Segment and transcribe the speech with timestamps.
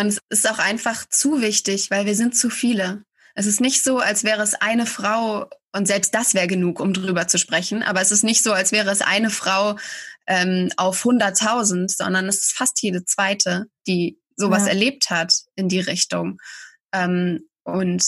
[0.00, 3.04] Und es ist auch einfach zu wichtig, weil wir sind zu viele.
[3.34, 6.94] Es ist nicht so, als wäre es eine Frau, und selbst das wäre genug, um
[6.94, 9.76] drüber zu sprechen, aber es ist nicht so, als wäre es eine Frau
[10.26, 14.68] ähm, auf 100.000, sondern es ist fast jede zweite, die sowas ja.
[14.68, 16.38] erlebt hat in die Richtung.
[16.94, 18.02] Ähm, und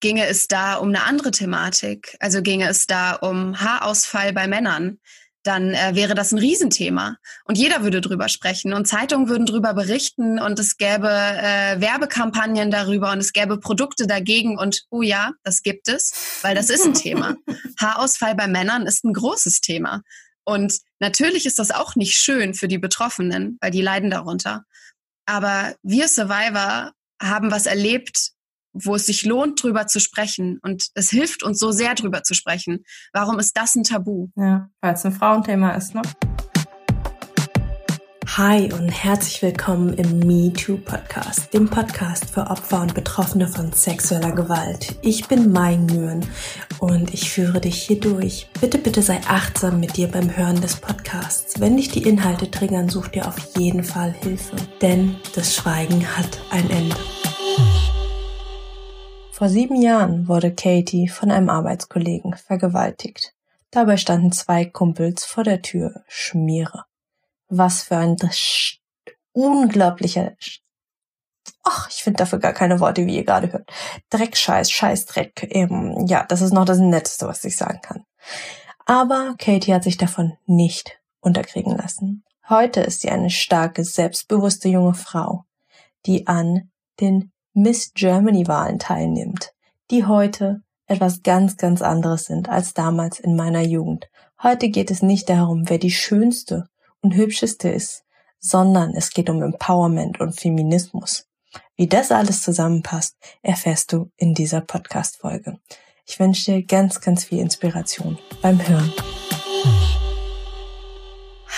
[0.00, 4.98] ginge es da um eine andere Thematik, also ginge es da um Haarausfall bei Männern,
[5.44, 7.16] dann äh, wäre das ein Riesenthema.
[7.44, 12.70] Und jeder würde drüber sprechen und Zeitungen würden drüber berichten und es gäbe äh, Werbekampagnen
[12.70, 16.84] darüber und es gäbe Produkte dagegen und oh ja, das gibt es, weil das ist
[16.84, 17.36] ein Thema.
[17.80, 20.02] Haarausfall bei Männern ist ein großes Thema.
[20.44, 24.64] Und natürlich ist das auch nicht schön für die Betroffenen, weil die leiden darunter.
[25.26, 28.33] Aber wir Survivor haben was erlebt,
[28.74, 30.58] wo es sich lohnt, drüber zu sprechen.
[30.62, 32.84] Und es hilft uns so sehr, drüber zu sprechen.
[33.12, 34.28] Warum ist das ein Tabu?
[34.36, 36.02] Ja, weil es ein Frauenthema ist, ne?
[38.36, 43.72] Hi und herzlich willkommen im Me Too Podcast, dem Podcast für Opfer und Betroffene von
[43.72, 44.96] sexueller Gewalt.
[45.02, 46.26] Ich bin Mai Nguyen
[46.80, 48.48] und ich führe dich hier durch.
[48.60, 51.60] Bitte, bitte sei achtsam mit dir beim Hören des Podcasts.
[51.60, 56.40] Wenn dich die Inhalte triggern, such dir auf jeden Fall Hilfe, denn das Schweigen hat
[56.50, 56.96] ein Ende.
[59.34, 63.34] Vor sieben Jahren wurde Katie von einem Arbeitskollegen vergewaltigt.
[63.72, 66.04] Dabei standen zwei Kumpels vor der Tür.
[66.06, 66.84] Schmiere.
[67.48, 68.16] Was für ein
[69.32, 70.34] unglaublicher
[71.64, 73.68] Ach, ich finde dafür gar keine Worte, wie ihr gerade hört.
[74.10, 75.48] Dreckscheiß, Scheißdreck.
[75.50, 78.04] Ähm, ja, das ist noch das Netteste, was ich sagen kann.
[78.86, 82.22] Aber Katie hat sich davon nicht unterkriegen lassen.
[82.48, 85.44] Heute ist sie eine starke, selbstbewusste junge Frau,
[86.06, 89.52] die an den Miss Germany Wahlen teilnimmt,
[89.92, 94.10] die heute etwas ganz, ganz anderes sind als damals in meiner Jugend.
[94.42, 96.68] Heute geht es nicht darum, wer die schönste
[97.00, 98.02] und hübscheste ist,
[98.40, 101.28] sondern es geht um Empowerment und Feminismus.
[101.76, 105.60] Wie das alles zusammenpasst, erfährst du in dieser Podcast-Folge.
[106.06, 108.92] Ich wünsche dir ganz, ganz viel Inspiration beim Hören.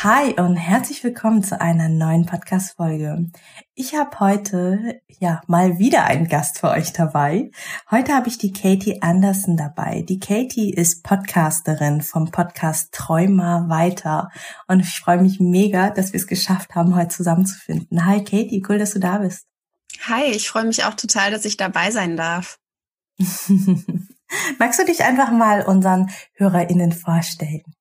[0.02, 3.30] Hi und herzlich willkommen zu einer neuen Podcast-Folge.
[3.74, 7.50] Ich habe heute ja mal wieder einen Gast für euch dabei.
[7.90, 10.04] Heute habe ich die Katie Anderson dabei.
[10.06, 14.28] Die Katie ist Podcasterin vom Podcast Träumer weiter
[14.66, 18.04] und ich freue mich mega, dass wir es geschafft haben, heute zusammenzufinden.
[18.04, 19.46] Hi Katie, cool, dass du da bist.
[20.02, 22.58] Hi, ich freue mich auch total, dass ich dabei sein darf.
[24.58, 27.75] Magst du dich einfach mal unseren HörerInnen vorstellen?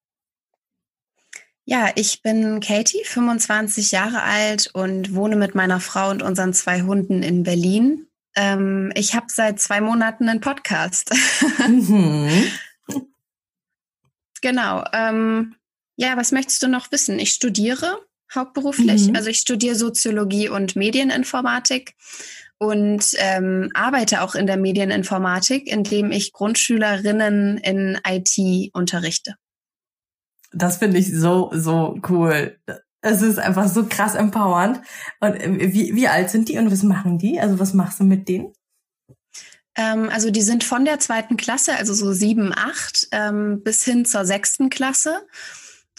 [1.65, 6.83] Ja, ich bin Katie, 25 Jahre alt und wohne mit meiner Frau und unseren zwei
[6.83, 8.07] Hunden in Berlin.
[8.35, 11.11] Ähm, ich habe seit zwei Monaten einen Podcast.
[11.67, 12.29] Mhm.
[14.41, 14.83] genau.
[14.93, 15.55] Ähm,
[15.95, 17.17] ja, was möchtest du noch wissen?
[17.17, 17.99] Ich studiere
[18.33, 19.07] hauptberuflich.
[19.07, 19.15] Mhm.
[19.15, 21.95] Also ich studiere Soziologie und Medieninformatik
[22.57, 29.35] und ähm, arbeite auch in der Medieninformatik, indem ich Grundschülerinnen in IT unterrichte.
[30.51, 32.57] Das finde ich so, so cool.
[33.01, 34.81] Es ist einfach so krass empowernd.
[35.19, 37.39] Und äh, wie, wie alt sind die und was machen die?
[37.39, 38.53] Also was machst du mit denen?
[39.75, 44.05] Ähm, also die sind von der zweiten Klasse, also so sieben, acht, ähm, bis hin
[44.05, 45.21] zur sechsten Klasse.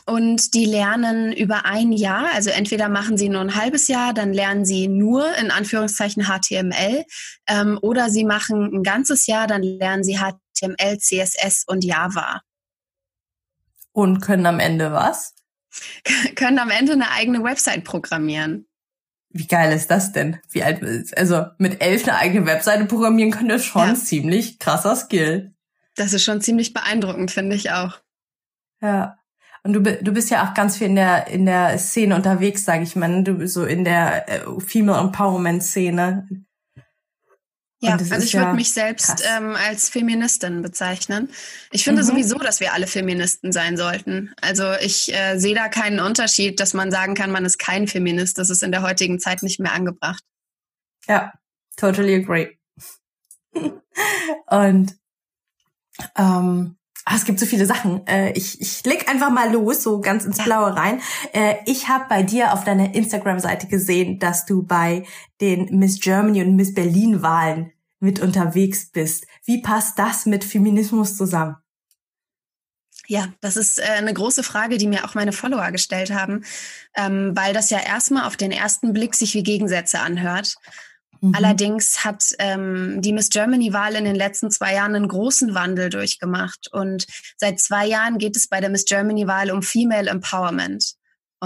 [0.09, 4.33] Und die lernen über ein Jahr, also entweder machen sie nur ein halbes Jahr, dann
[4.33, 7.05] lernen sie nur in Anführungszeichen HTML,
[7.49, 12.41] ähm, oder sie machen ein ganzes Jahr, dann lernen sie HTML, CSS und Java.
[13.97, 15.35] Und können am Ende was?
[16.37, 18.67] können am Ende eine eigene Website programmieren.
[19.31, 20.39] Wie geil ist das denn?
[20.51, 20.83] Wie alt
[21.17, 23.95] also mit elf eine eigene Webseite programmieren können, das schon ja.
[23.95, 25.55] ziemlich krasser Skill.
[25.95, 27.99] Das ist schon ziemlich beeindruckend, finde ich auch.
[28.83, 29.17] Ja.
[29.63, 32.83] Und du, du bist ja auch ganz viel in der in der Szene unterwegs, sage
[32.83, 33.25] ich mal.
[33.25, 36.29] Du bist so in der äh, Female Empowerment Szene.
[37.87, 41.31] Ja, also ich würde ja mich selbst ähm, als Feministin bezeichnen.
[41.71, 42.07] Ich finde mhm.
[42.07, 44.35] sowieso, dass wir alle Feministen sein sollten.
[44.41, 48.39] Also ich äh, sehe da keinen Unterschied, dass man sagen kann, man ist kein Feminist.
[48.39, 50.23] Das ist in der heutigen Zeit nicht mehr angebracht.
[51.09, 51.33] Ja,
[51.77, 52.57] totally agree.
[54.47, 54.97] Und
[56.17, 58.07] ähm, ah, es gibt so viele Sachen.
[58.07, 61.01] Äh, ich, ich leg einfach mal los, so ganz ins Blaue rein.
[61.33, 65.05] Äh, ich habe bei dir auf deiner Instagram-Seite gesehen, dass du bei
[65.41, 69.27] den Miss Germany und Miss Berlin-Wahlen mit unterwegs bist.
[69.45, 71.57] Wie passt das mit Feminismus zusammen?
[73.09, 76.45] Ja, das ist äh, eine große Frage, die mir auch meine Follower gestellt haben,
[76.97, 80.57] ähm, weil das ja erstmal auf den ersten Blick sich wie Gegensätze anhört.
[81.21, 81.35] Mhm.
[81.35, 86.69] Allerdings hat ähm, die Miss Germany-Wahl in den letzten zwei Jahren einen großen Wandel durchgemacht.
[86.73, 87.07] Und
[87.37, 90.96] seit zwei Jahren geht es bei der Miss Germany-Wahl um Female Empowerment.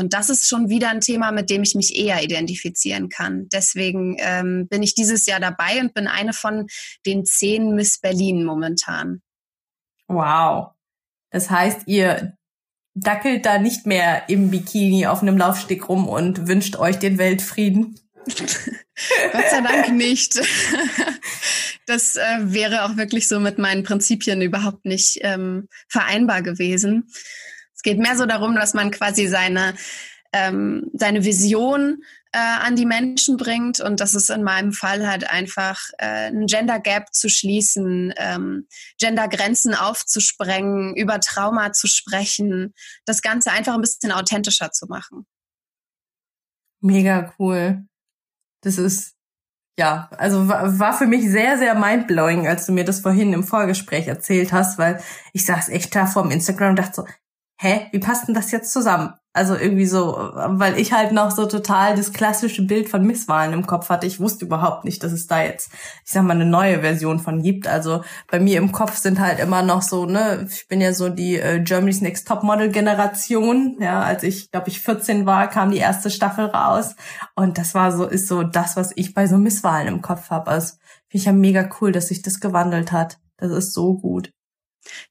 [0.00, 3.48] Und das ist schon wieder ein Thema, mit dem ich mich eher identifizieren kann.
[3.52, 6.66] Deswegen ähm, bin ich dieses Jahr dabei und bin eine von
[7.04, 9.20] den zehn Miss Berlin momentan.
[10.08, 10.70] Wow.
[11.30, 12.32] Das heißt, ihr
[12.94, 18.00] dackelt da nicht mehr im Bikini auf einem Laufsteg rum und wünscht euch den Weltfrieden?
[18.26, 20.40] Gott sei Dank nicht.
[21.86, 27.08] Das äh, wäre auch wirklich so mit meinen Prinzipien überhaupt nicht ähm, vereinbar gewesen.
[27.80, 29.74] Es geht mehr so darum, dass man quasi seine,
[30.34, 35.30] ähm, seine Vision äh, an die Menschen bringt und das ist in meinem Fall halt
[35.30, 38.68] einfach äh, ein Gender Gap zu schließen, ähm,
[38.98, 42.74] Gender Grenzen aufzusprengen, über Trauma zu sprechen,
[43.06, 45.26] das Ganze einfach ein bisschen authentischer zu machen.
[46.82, 47.86] Mega cool.
[48.60, 49.14] Das ist
[49.78, 54.06] ja, also war für mich sehr, sehr mindblowing, als du mir das vorhin im Vorgespräch
[54.06, 57.06] erzählt hast, weil ich saß echt da vor dem Instagram und dachte so,
[57.60, 59.12] hä, wie passt denn das jetzt zusammen?
[59.32, 63.66] Also irgendwie so, weil ich halt noch so total das klassische Bild von Misswahlen im
[63.66, 64.06] Kopf hatte.
[64.06, 65.70] Ich wusste überhaupt nicht, dass es da jetzt,
[66.04, 67.68] ich sag mal, eine neue Version von gibt.
[67.68, 71.10] Also bei mir im Kopf sind halt immer noch so, ne, ich bin ja so
[71.10, 73.76] die äh, Germany's Next Top Model Generation.
[73.78, 76.96] Ja, als ich, glaube ich, 14 war, kam die erste Staffel raus.
[77.36, 80.50] Und das war so, ist so das, was ich bei so Misswahlen im Kopf habe.
[80.50, 80.74] Also
[81.08, 83.18] finde ich ja mega cool, dass sich das gewandelt hat.
[83.36, 84.32] Das ist so gut.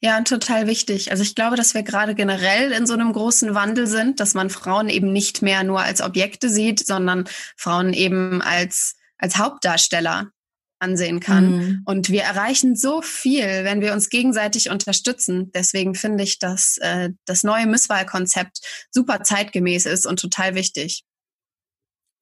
[0.01, 1.11] Ja, und total wichtig.
[1.11, 4.49] Also ich glaube, dass wir gerade generell in so einem großen Wandel sind, dass man
[4.49, 7.25] Frauen eben nicht mehr nur als Objekte sieht, sondern
[7.55, 10.31] Frauen eben als, als Hauptdarsteller
[10.79, 11.51] ansehen kann.
[11.51, 11.81] Mhm.
[11.85, 15.51] Und wir erreichen so viel, wenn wir uns gegenseitig unterstützen.
[15.53, 21.03] Deswegen finde ich, dass äh, das neue Misswahlkonzept super zeitgemäß ist und total wichtig.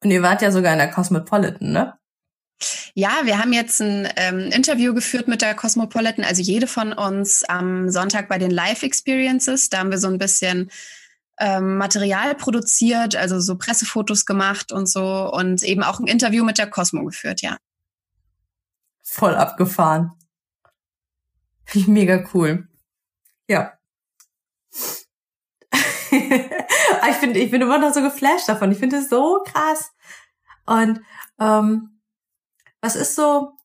[0.04, 1.94] Und ihr wart ja sogar in der Cosmopolitan, ne?
[2.94, 7.44] Ja, wir haben jetzt ein ähm, Interview geführt mit der Cosmopolitan, also jede von uns
[7.44, 9.70] am Sonntag bei den Live Experiences.
[9.70, 10.72] Da haben wir so ein bisschen
[11.40, 16.58] ähm, Material produziert, also so Pressefotos gemacht und so und eben auch ein Interview mit
[16.58, 17.58] der Cosmo geführt, ja.
[19.04, 20.14] Voll abgefahren.
[21.74, 22.68] Mega cool.
[23.48, 23.74] Ja.
[26.12, 28.72] ich finde, ich bin immer noch so geflasht davon.
[28.72, 29.92] Ich finde es so krass.
[30.66, 31.02] Und
[31.40, 31.97] ähm,
[32.82, 33.58] was ist so,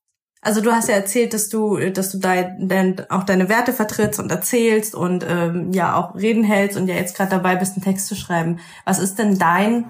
[0.43, 4.19] also du hast ja erzählt, dass du, dass du dein, dein, auch deine Werte vertrittst
[4.19, 7.83] und erzählst und ähm, ja auch Reden hältst und ja jetzt gerade dabei bist, einen
[7.83, 8.59] Text zu schreiben.
[8.85, 9.89] Was ist denn dein,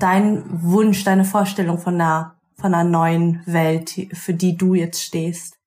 [0.00, 5.58] dein Wunsch, deine Vorstellung von einer, von einer neuen Welt, für die du jetzt stehst?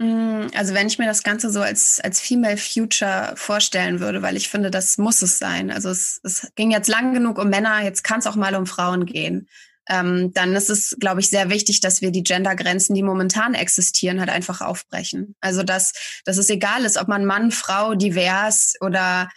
[0.00, 4.36] Mm, also wenn ich mir das Ganze so als, als Female Future vorstellen würde, weil
[4.36, 5.70] ich finde, das muss es sein.
[5.70, 8.66] Also es, es ging jetzt lang genug um Männer, jetzt kann es auch mal um
[8.66, 9.46] Frauen gehen
[9.88, 14.20] ähm, dann ist es, glaube ich, sehr wichtig, dass wir die Gendergrenzen, die momentan existieren,
[14.20, 15.34] halt einfach aufbrechen.
[15.40, 15.92] Also dass,
[16.24, 19.28] dass es egal ist, ob man Mann, Frau, divers oder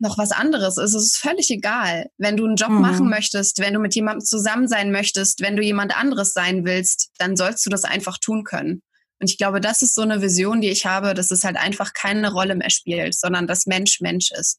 [0.00, 0.94] noch was anderes ist.
[0.94, 2.10] Es ist völlig egal.
[2.16, 2.80] Wenn du einen Job mhm.
[2.80, 7.10] machen möchtest, wenn du mit jemandem zusammen sein möchtest, wenn du jemand anderes sein willst,
[7.18, 8.82] dann sollst du das einfach tun können.
[9.20, 11.92] Und ich glaube, das ist so eine Vision, die ich habe, dass es halt einfach
[11.92, 14.58] keine Rolle mehr spielt, sondern dass Mensch Mensch ist.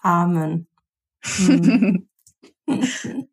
[0.00, 0.66] Amen.
[1.22, 2.08] Hm.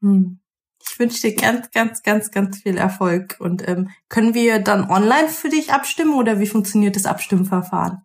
[0.00, 0.40] hm.
[0.88, 3.36] Ich wünsche dir ganz, ganz, ganz, ganz viel Erfolg.
[3.38, 8.02] Und ähm, können wir dann online für dich abstimmen oder wie funktioniert das Abstimmverfahren?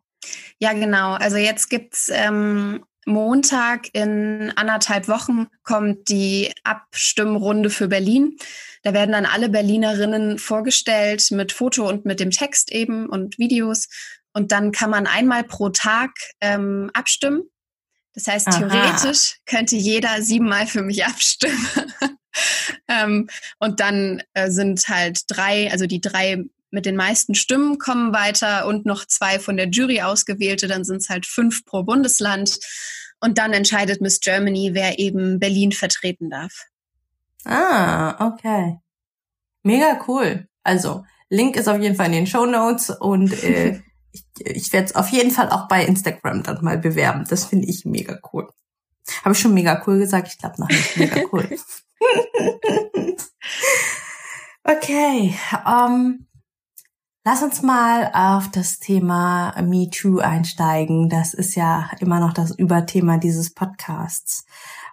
[0.60, 1.14] Ja, genau.
[1.14, 8.38] Also jetzt gibt's ähm, Montag in anderthalb Wochen kommt die Abstimmrunde für Berlin.
[8.84, 13.88] Da werden dann alle Berlinerinnen vorgestellt mit Foto und mit dem Text eben und Videos.
[14.34, 16.12] Und dann kann man einmal pro Tag
[16.42, 17.44] ähm, abstimmen.
[18.14, 18.58] Das heißt, Aha.
[18.60, 21.68] theoretisch könnte jeder siebenmal für mich abstimmen.
[22.88, 23.28] ähm,
[23.60, 28.66] und dann äh, sind halt drei, also die drei mit den meisten Stimmen kommen weiter
[28.66, 32.60] und noch zwei von der Jury ausgewählte, dann sind es halt fünf pro Bundesland.
[33.20, 36.66] Und dann entscheidet Miss Germany, wer eben Berlin vertreten darf.
[37.46, 38.78] Ah, okay.
[39.64, 40.48] Mega cool.
[40.64, 43.82] Also, Link ist auf jeden Fall in den Show Notes und äh,
[44.46, 47.26] ich, werde es auf jeden Fall auch bei Instagram dann mal bewerben.
[47.30, 48.50] Das finde ich mega cool.
[49.24, 50.28] Habe ich schon mega cool gesagt?
[50.30, 50.98] Ich glaube noch nicht.
[50.98, 51.50] Mega cool.
[54.64, 55.36] okay.
[55.66, 56.28] Um,
[57.26, 61.10] lass uns mal auf das Thema MeToo einsteigen.
[61.10, 64.46] Das ist ja immer noch das Überthema dieses Podcasts.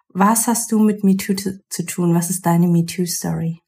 [0.08, 2.14] Was hast du mit MeToo zu, zu tun?
[2.14, 3.60] Was ist deine MeToo-Story?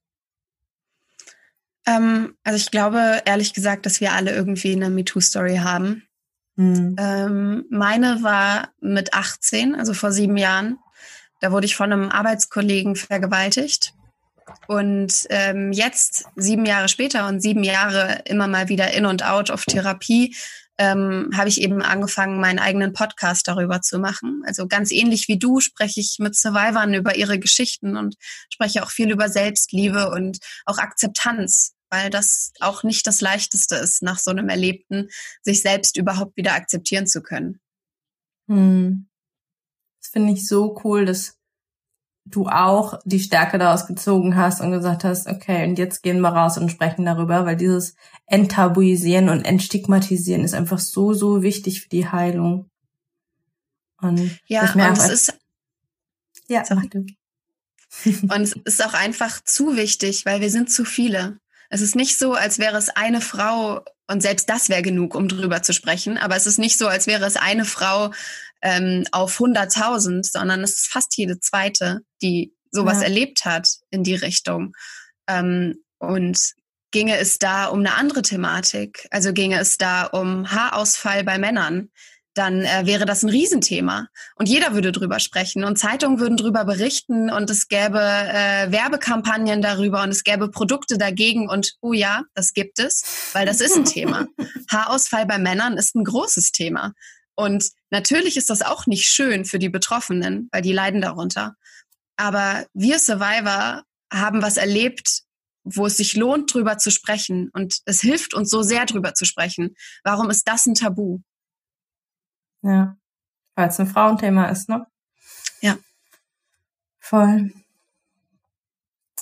[1.86, 6.02] Ähm, also ich glaube ehrlich gesagt, dass wir alle irgendwie eine MeToo-Story haben.
[6.56, 6.96] Mhm.
[6.98, 10.78] Ähm, meine war mit 18, also vor sieben Jahren.
[11.40, 13.94] Da wurde ich von einem Arbeitskollegen vergewaltigt.
[14.66, 19.50] Und ähm, jetzt, sieben Jahre später und sieben Jahre immer mal wieder in und out
[19.50, 20.34] auf Therapie,
[20.80, 24.42] ähm, habe ich eben angefangen, meinen eigenen Podcast darüber zu machen.
[24.46, 28.16] Also ganz ähnlich wie du spreche ich mit Survivoren über ihre Geschichten und
[28.50, 34.02] spreche auch viel über Selbstliebe und auch Akzeptanz, weil das auch nicht das Leichteste ist,
[34.02, 35.10] nach so einem Erlebten
[35.42, 37.60] sich selbst überhaupt wieder akzeptieren zu können.
[38.48, 39.06] Hm.
[40.00, 41.36] Das finde ich so cool, dass
[42.30, 46.30] du auch die Stärke daraus gezogen hast und gesagt hast, okay, und jetzt gehen wir
[46.30, 47.94] raus und sprechen darüber, weil dieses
[48.26, 52.70] Enttabuisieren und Entstigmatisieren ist einfach so, so wichtig für die Heilung.
[54.00, 55.38] Und ja, und es ist,
[56.48, 56.88] ja, sorry.
[58.22, 61.38] und es ist auch einfach zu wichtig, weil wir sind zu viele.
[61.68, 65.28] Es ist nicht so, als wäre es eine Frau und selbst das wäre genug, um
[65.28, 66.18] drüber zu sprechen.
[66.18, 68.10] Aber es ist nicht so, als wäre es eine Frau
[68.62, 73.04] ähm, auf 100.000, sondern es ist fast jede zweite, die sowas ja.
[73.04, 74.72] erlebt hat in die Richtung.
[75.28, 76.54] Ähm, und
[76.92, 81.90] ginge es da um eine andere Thematik, also ginge es da um Haarausfall bei Männern,
[82.34, 84.06] dann äh, wäre das ein Riesenthema.
[84.36, 89.62] Und jeder würde drüber sprechen und Zeitungen würden drüber berichten und es gäbe äh, Werbekampagnen
[89.62, 93.02] darüber und es gäbe Produkte dagegen und oh ja, das gibt es,
[93.32, 94.26] weil das ist ein Thema.
[94.70, 96.92] Haarausfall bei Männern ist ein großes Thema.
[97.40, 101.56] Und natürlich ist das auch nicht schön für die Betroffenen, weil die leiden darunter.
[102.16, 105.22] Aber wir Survivor haben was erlebt,
[105.64, 107.48] wo es sich lohnt, drüber zu sprechen.
[107.54, 109.74] Und es hilft uns so sehr, drüber zu sprechen.
[110.04, 111.20] Warum ist das ein Tabu?
[112.62, 112.98] Ja,
[113.54, 114.86] weil es ein Frauenthema ist, ne?
[115.62, 115.78] Ja.
[116.98, 117.54] Voll.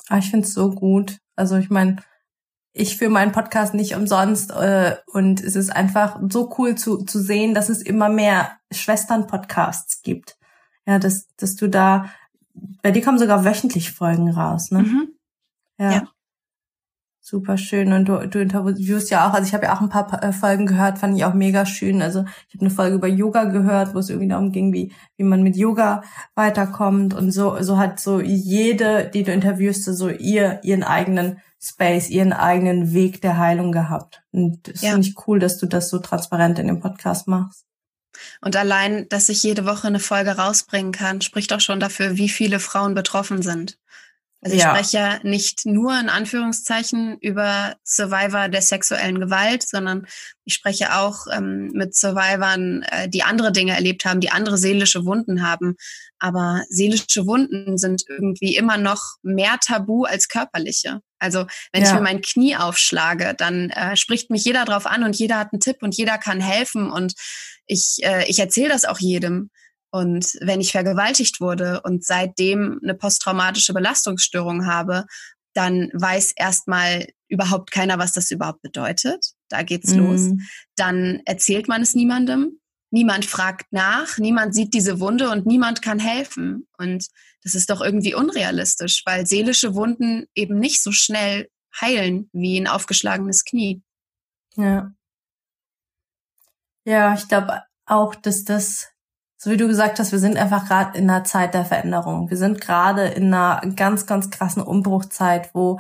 [0.09, 1.19] Ah, ich finde es so gut.
[1.37, 2.03] Also ich meine,
[2.73, 7.21] ich führe meinen Podcast nicht umsonst äh, und es ist einfach so cool zu, zu
[7.21, 10.37] sehen, dass es immer mehr Schwestern-Podcasts gibt.
[10.87, 12.11] Ja, dass, dass du da,
[12.83, 14.81] bei dir kommen sogar wöchentlich Folgen raus, ne?
[14.81, 15.09] Mhm.
[15.79, 15.93] Ja.
[15.93, 16.09] ja.
[17.31, 17.93] Super schön.
[17.93, 20.65] Und du, du interviewst ja auch, also ich habe ja auch ein paar äh, Folgen
[20.65, 22.01] gehört, fand ich auch mega schön.
[22.01, 25.25] Also ich habe eine Folge über Yoga gehört, wo es irgendwie darum ging, wie, wie
[25.25, 26.03] man mit Yoga
[26.35, 27.13] weiterkommt.
[27.13, 32.33] Und so, so hat so jede, die du interviewst, so ihr, ihren eigenen Space, ihren
[32.33, 34.23] eigenen Weg der Heilung gehabt.
[34.33, 34.93] Und das ja.
[34.93, 37.67] finde ich cool, dass du das so transparent in dem Podcast machst.
[38.41, 42.31] Und allein, dass ich jede Woche eine Folge rausbringen kann, spricht auch schon dafür, wie
[42.31, 43.79] viele Frauen betroffen sind.
[44.41, 44.75] Also ich ja.
[44.75, 50.07] spreche ja nicht nur in Anführungszeichen über Survivor der sexuellen Gewalt, sondern
[50.45, 55.05] ich spreche auch ähm, mit Survivoren, äh, die andere Dinge erlebt haben, die andere seelische
[55.05, 55.77] Wunden haben.
[56.21, 61.01] Aber seelische Wunden sind irgendwie immer noch mehr tabu als körperliche.
[61.19, 61.89] Also wenn ja.
[61.89, 65.53] ich mir mein Knie aufschlage, dann äh, spricht mich jeder drauf an und jeder hat
[65.53, 67.15] einen Tipp und jeder kann helfen und
[67.67, 69.51] ich, äh, ich erzähle das auch jedem.
[69.91, 75.07] Und wenn ich vergewaltigt wurde und seitdem eine posttraumatische Belastungsstörung habe,
[75.55, 79.33] dann weiß erstmal überhaupt keiner, was das überhaupt bedeutet.
[79.49, 79.99] Da geht's mhm.
[79.99, 80.31] los.
[80.77, 82.61] Dann erzählt man es niemandem.
[82.91, 86.67] Niemand fragt nach, niemand sieht diese Wunde und niemand kann helfen.
[86.79, 87.07] Und
[87.43, 92.67] das ist doch irgendwie unrealistisch, weil seelische Wunden eben nicht so schnell heilen wie ein
[92.67, 93.83] aufgeschlagenes Knie.
[94.57, 94.93] Ja.
[96.85, 98.89] Ja, ich glaube auch, dass das
[99.39, 102.29] so wie du gesagt hast, wir sind einfach gerade in einer Zeit der Veränderung.
[102.29, 105.79] Wir sind gerade in einer ganz, ganz krassen Umbruchzeit, wo,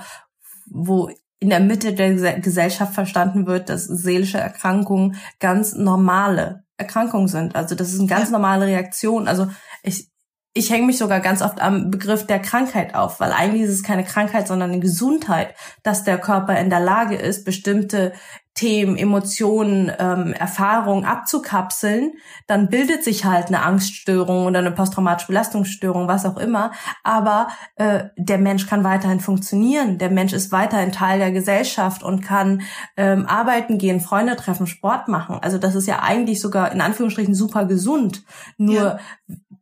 [0.66, 1.10] wo
[1.40, 7.56] in der Mitte der Gesellschaft verstanden wird, dass seelische Erkrankungen ganz normale Erkrankungen sind.
[7.56, 9.26] Also das ist eine ganz normale Reaktion.
[9.26, 9.48] Also
[9.82, 10.08] ich,
[10.54, 13.82] ich hänge mich sogar ganz oft am Begriff der Krankheit auf, weil eigentlich ist es
[13.82, 18.12] keine Krankheit, sondern eine Gesundheit, dass der Körper in der Lage ist, bestimmte
[18.54, 22.14] Themen, Emotionen, ähm, Erfahrungen abzukapseln,
[22.48, 26.72] dann bildet sich halt eine Angststörung oder eine posttraumatische Belastungsstörung, was auch immer.
[27.04, 29.98] Aber äh, der Mensch kann weiterhin funktionieren.
[29.98, 32.62] Der Mensch ist weiterhin Teil der Gesellschaft und kann
[32.96, 35.38] ähm, arbeiten gehen, Freunde treffen, Sport machen.
[35.40, 38.24] Also das ist ja eigentlich sogar in Anführungsstrichen super gesund.
[38.56, 38.98] Nur ja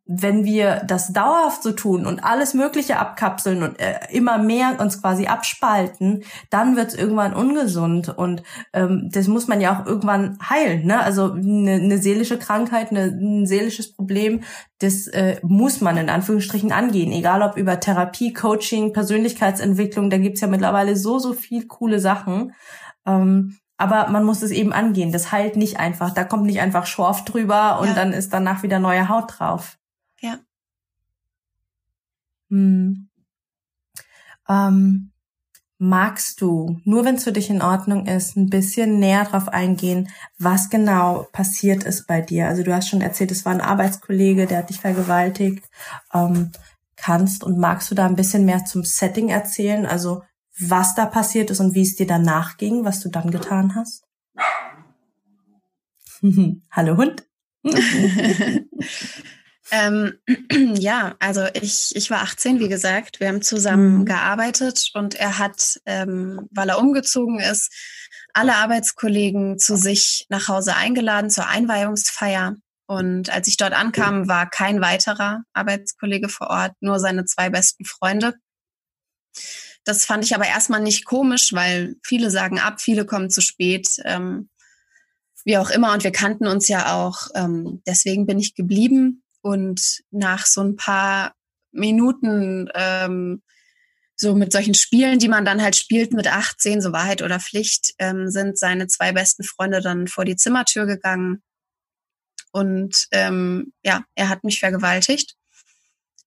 [0.06, 5.00] wenn wir das dauerhaft so tun und alles Mögliche abkapseln und äh, immer mehr uns
[5.00, 10.38] quasi abspalten, dann wird es irgendwann ungesund und ähm, das muss man ja auch irgendwann
[10.48, 10.86] heilen.
[10.86, 11.00] Ne?
[11.00, 14.42] Also eine, eine seelische Krankheit, eine, ein seelisches Problem,
[14.78, 20.40] das äh, muss man in Anführungsstrichen angehen, egal ob über Therapie, Coaching, Persönlichkeitsentwicklung, da gibt's
[20.40, 22.52] ja mittlerweile so, so viel coole Sachen.
[23.06, 25.12] Ähm, aber man muss es eben angehen.
[25.12, 26.14] Das heilt nicht einfach.
[26.14, 27.94] Da kommt nicht einfach Schorf drüber und ja.
[27.94, 29.76] dann ist danach wieder neue Haut drauf.
[32.50, 33.08] Hm.
[34.48, 35.12] Ähm,
[35.78, 40.08] magst du, nur wenn es für dich in Ordnung ist, ein bisschen näher drauf eingehen,
[40.38, 42.48] was genau passiert ist bei dir?
[42.48, 45.68] Also du hast schon erzählt, es war ein Arbeitskollege, der hat dich vergewaltigt.
[46.14, 46.52] Ähm,
[46.96, 49.84] kannst und magst du da ein bisschen mehr zum Setting erzählen?
[49.84, 50.22] Also
[50.58, 54.04] was da passiert ist und wie es dir danach ging, was du dann getan hast?
[56.70, 57.26] Hallo Hund.
[59.70, 60.14] ähm,
[60.76, 63.20] ja, also ich, ich war 18, wie gesagt.
[63.20, 64.04] Wir haben zusammen mhm.
[64.04, 67.73] gearbeitet und er hat, ähm, weil er umgezogen ist,
[68.32, 72.56] alle Arbeitskollegen zu sich nach Hause eingeladen zur Einweihungsfeier.
[72.87, 77.85] Und als ich dort ankam, war kein weiterer Arbeitskollege vor Ort, nur seine zwei besten
[77.85, 78.35] Freunde.
[79.85, 83.88] Das fand ich aber erstmal nicht komisch, weil viele sagen ab, viele kommen zu spät,
[84.04, 84.50] ähm,
[85.44, 85.92] wie auch immer.
[85.92, 87.28] Und wir kannten uns ja auch.
[87.35, 89.23] Ähm, deswegen bin ich geblieben.
[89.46, 91.34] Und nach so ein paar
[91.70, 93.42] Minuten, ähm,
[94.16, 97.94] so mit solchen Spielen, die man dann halt spielt mit 18, so Wahrheit oder Pflicht,
[97.98, 101.42] ähm, sind seine zwei besten Freunde dann vor die Zimmertür gegangen
[102.56, 105.36] und ähm, ja, er hat mich vergewaltigt.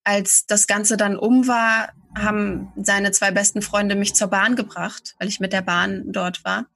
[0.04, 5.16] Als das Ganze dann um war, haben seine zwei besten Freunde mich zur Bahn gebracht,
[5.18, 6.66] weil ich mit der Bahn dort war.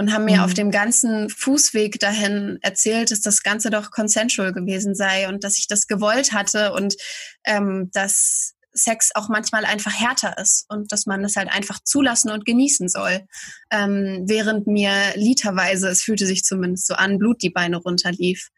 [0.00, 0.44] Und haben mir mhm.
[0.44, 5.58] auf dem ganzen Fußweg dahin erzählt, dass das Ganze doch consensual gewesen sei und dass
[5.58, 6.96] ich das gewollt hatte und
[7.44, 12.30] ähm, dass Sex auch manchmal einfach härter ist und dass man es halt einfach zulassen
[12.30, 13.26] und genießen soll.
[13.70, 18.48] Ähm, während mir literweise, es fühlte sich zumindest so an, Blut die Beine runterlief.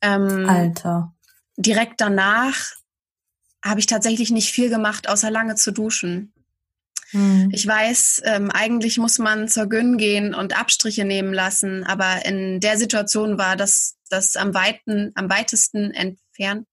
[0.00, 1.14] Ähm, Alter.
[1.56, 2.72] Direkt danach
[3.64, 6.32] habe ich tatsächlich nicht viel gemacht, außer lange zu duschen.
[7.10, 7.50] Hm.
[7.52, 12.60] Ich weiß, ähm, eigentlich muss man zur Gyn gehen und Abstriche nehmen lassen, aber in
[12.60, 16.66] der Situation war das das am weiten, am weitesten entfernt,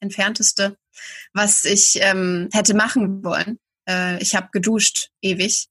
[0.00, 0.76] entfernteste,
[1.32, 3.58] was ich ähm, hätte machen wollen.
[3.88, 5.68] Äh, ich habe geduscht ewig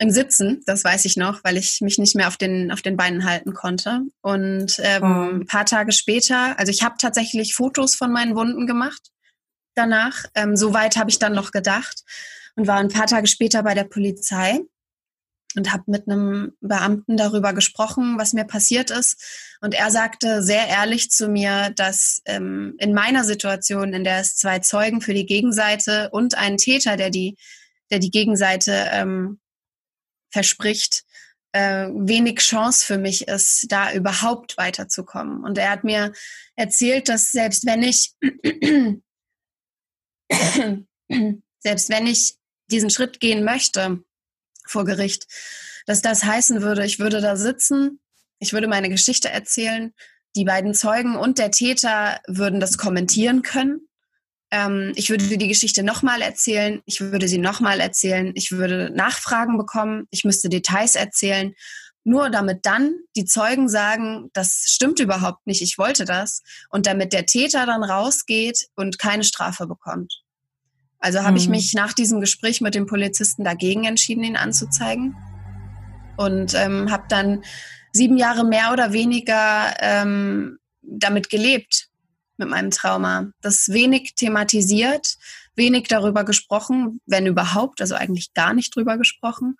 [0.00, 2.96] im Sitzen, das weiß ich noch, weil ich mich nicht mehr auf den, auf den
[2.96, 4.02] Beinen halten konnte.
[4.22, 5.36] Und ähm, oh.
[5.36, 9.10] ein paar Tage später, also ich habe tatsächlich Fotos von meinen Wunden gemacht
[9.74, 10.24] danach.
[10.34, 12.04] Ähm, so weit habe ich dann noch gedacht
[12.58, 14.58] und war ein paar Tage später bei der Polizei
[15.56, 19.56] und habe mit einem Beamten darüber gesprochen, was mir passiert ist.
[19.60, 24.36] Und er sagte sehr ehrlich zu mir, dass ähm, in meiner Situation, in der es
[24.36, 27.36] zwei Zeugen für die Gegenseite und einen Täter, der die,
[27.92, 29.38] der die Gegenseite ähm,
[30.30, 31.04] verspricht,
[31.52, 35.44] äh, wenig Chance für mich ist, da überhaupt weiterzukommen.
[35.44, 36.12] Und er hat mir
[36.56, 38.14] erzählt, dass selbst wenn ich
[41.60, 42.37] selbst wenn ich
[42.70, 44.02] diesen Schritt gehen möchte
[44.66, 45.26] vor Gericht,
[45.86, 48.00] dass das heißen würde, ich würde da sitzen,
[48.38, 49.92] ich würde meine Geschichte erzählen,
[50.36, 53.88] die beiden Zeugen und der Täter würden das kommentieren können.
[54.50, 59.58] Ähm, ich würde die Geschichte nochmal erzählen, ich würde sie nochmal erzählen, ich würde Nachfragen
[59.58, 61.54] bekommen, ich müsste Details erzählen,
[62.04, 67.12] nur damit dann die Zeugen sagen, das stimmt überhaupt nicht, ich wollte das, und damit
[67.12, 70.22] der Täter dann rausgeht und keine Strafe bekommt.
[70.98, 71.36] Also habe mhm.
[71.36, 75.16] ich mich nach diesem Gespräch mit dem Polizisten dagegen entschieden, ihn anzuzeigen
[76.16, 77.44] und ähm, habe dann
[77.92, 81.88] sieben Jahre mehr oder weniger ähm, damit gelebt,
[82.38, 83.30] mit meinem Trauma.
[83.40, 85.16] Das wenig thematisiert,
[85.54, 89.56] wenig darüber gesprochen, wenn überhaupt, also eigentlich gar nicht drüber gesprochen.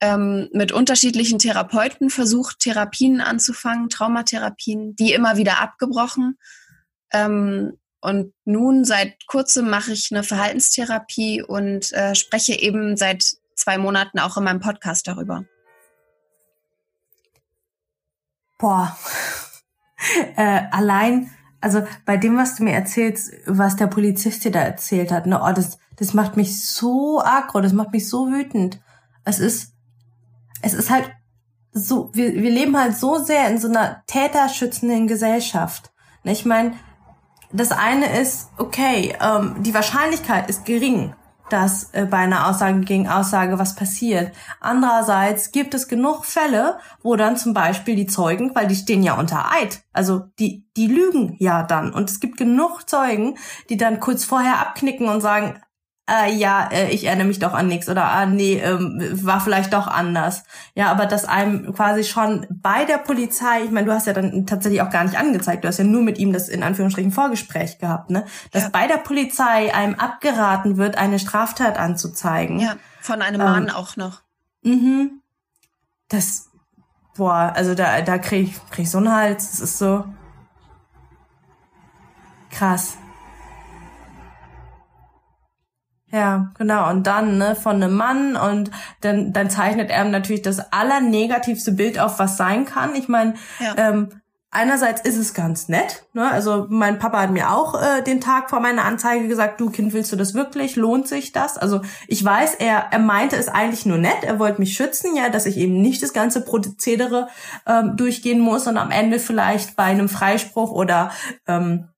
[0.00, 6.38] Ähm, mit unterschiedlichen Therapeuten versucht, Therapien anzufangen, Traumatherapien, die immer wieder abgebrochen.
[7.12, 13.78] Ähm, und nun seit kurzem mache ich eine Verhaltenstherapie und äh, spreche eben seit zwei
[13.78, 15.44] Monaten auch in meinem Podcast darüber.
[18.58, 18.96] Boah,
[20.36, 21.30] äh, allein
[21.64, 25.40] also bei dem, was du mir erzählst, was der Polizist dir da erzählt hat, ne,
[25.42, 28.82] oh, das, das macht mich so aggro, das macht mich so wütend.
[29.24, 29.72] Es ist,
[30.60, 31.10] es ist halt
[31.72, 35.90] so, wir, wir leben halt so sehr in so einer täterschützenden Gesellschaft.
[36.22, 36.74] Ne, ich meine,
[37.54, 41.14] das eine ist, okay, ähm, die Wahrscheinlichkeit ist gering,
[41.50, 44.32] dass äh, bei einer Aussage gegen Aussage was passiert.
[44.60, 49.14] Andererseits gibt es genug Fälle, wo dann zum Beispiel die Zeugen, weil die stehen ja
[49.14, 51.92] unter Eid, also die, die lügen ja dann.
[51.92, 53.38] Und es gibt genug Zeugen,
[53.68, 55.60] die dann kurz vorher abknicken und sagen,
[56.08, 59.72] äh, ja, äh, ich erinnere mich doch an nichts oder ah, nee, ähm, war vielleicht
[59.72, 60.44] doch anders.
[60.74, 64.46] Ja, aber dass einem quasi schon bei der Polizei, ich meine, du hast ja dann
[64.46, 67.78] tatsächlich auch gar nicht angezeigt, du hast ja nur mit ihm das in Anführungsstrichen Vorgespräch
[67.78, 68.26] gehabt, ne?
[68.50, 68.68] Dass ja.
[68.68, 72.60] bei der Polizei einem abgeraten wird, eine Straftat anzuzeigen.
[72.60, 74.20] Ja, von einem ähm, Mann auch noch.
[74.62, 75.22] Mhm.
[76.08, 76.50] Das,
[77.16, 80.04] boah, also da, da krieg ich, krieg ich so einen Hals, das ist so
[82.50, 82.98] krass.
[86.14, 86.90] Ja, genau.
[86.90, 91.98] Und dann ne, von einem Mann und dann, dann zeichnet er natürlich das allernegativste Bild
[91.98, 92.94] auf, was sein kann.
[92.94, 93.74] Ich meine, ja.
[93.76, 94.10] ähm,
[94.52, 96.04] einerseits ist es ganz nett.
[96.12, 96.30] Ne?
[96.30, 99.92] Also mein Papa hat mir auch äh, den Tag vor meiner Anzeige gesagt, du Kind,
[99.92, 100.76] willst du das wirklich?
[100.76, 101.58] Lohnt sich das?
[101.58, 104.22] Also ich weiß, er, er meinte es eigentlich nur nett.
[104.22, 107.26] Er wollte mich schützen, ja, dass ich eben nicht das ganze Prozedere
[107.66, 111.10] ähm, durchgehen muss und am Ende vielleicht bei einem Freispruch oder
[111.48, 111.88] ähm,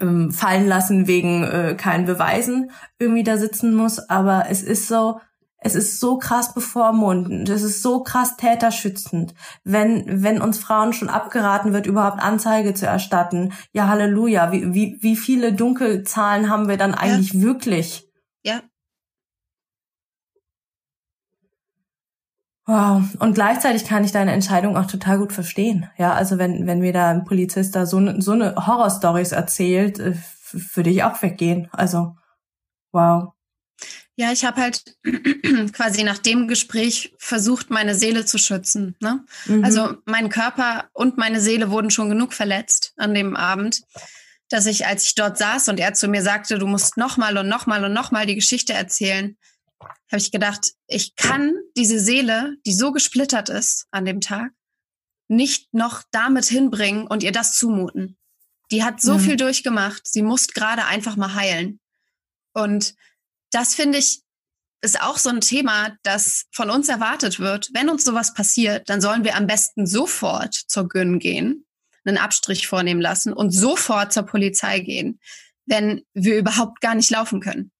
[0.00, 3.98] ähm, fallen lassen wegen äh, keinen Beweisen irgendwie da sitzen muss.
[3.98, 5.20] Aber es ist so,
[5.60, 9.34] es ist so krass bevormundend, es ist so krass täterschützend,
[9.64, 13.52] wenn, wenn uns Frauen schon abgeraten wird, überhaupt Anzeige zu erstatten.
[13.72, 17.42] Ja, Halleluja, wie, wie, wie viele Dunkelzahlen haben wir dann eigentlich ja.
[17.42, 18.08] wirklich?
[18.44, 18.60] Ja.
[22.68, 23.02] Wow.
[23.18, 25.88] Und gleichzeitig kann ich deine Entscheidung auch total gut verstehen.
[25.96, 29.98] Ja, also wenn, wenn mir da ein Polizist da so, ne, so eine Horrorstories erzählt,
[29.98, 30.14] äh,
[30.74, 31.68] würde ich auch weggehen.
[31.72, 32.14] Also,
[32.92, 33.32] wow.
[34.16, 34.98] Ja, ich habe halt
[35.72, 38.96] quasi nach dem Gespräch versucht, meine Seele zu schützen.
[39.00, 39.24] Ne?
[39.46, 39.64] Mhm.
[39.64, 43.80] Also mein Körper und meine Seele wurden schon genug verletzt an dem Abend,
[44.50, 47.48] dass ich, als ich dort saß und er zu mir sagte, du musst nochmal und
[47.48, 49.38] nochmal und nochmal die Geschichte erzählen,
[49.80, 54.52] habe ich gedacht, ich kann diese Seele, die so gesplittert ist an dem Tag,
[55.28, 58.16] nicht noch damit hinbringen und ihr das zumuten.
[58.70, 59.20] Die hat so mhm.
[59.20, 61.80] viel durchgemacht, sie muss gerade einfach mal heilen.
[62.54, 62.94] Und
[63.50, 64.22] das finde ich
[64.80, 67.68] ist auch so ein Thema, das von uns erwartet wird.
[67.72, 71.66] Wenn uns sowas passiert, dann sollen wir am besten sofort zur Gyn gehen,
[72.04, 75.18] einen Abstrich vornehmen lassen und sofort zur Polizei gehen,
[75.66, 77.72] wenn wir überhaupt gar nicht laufen können.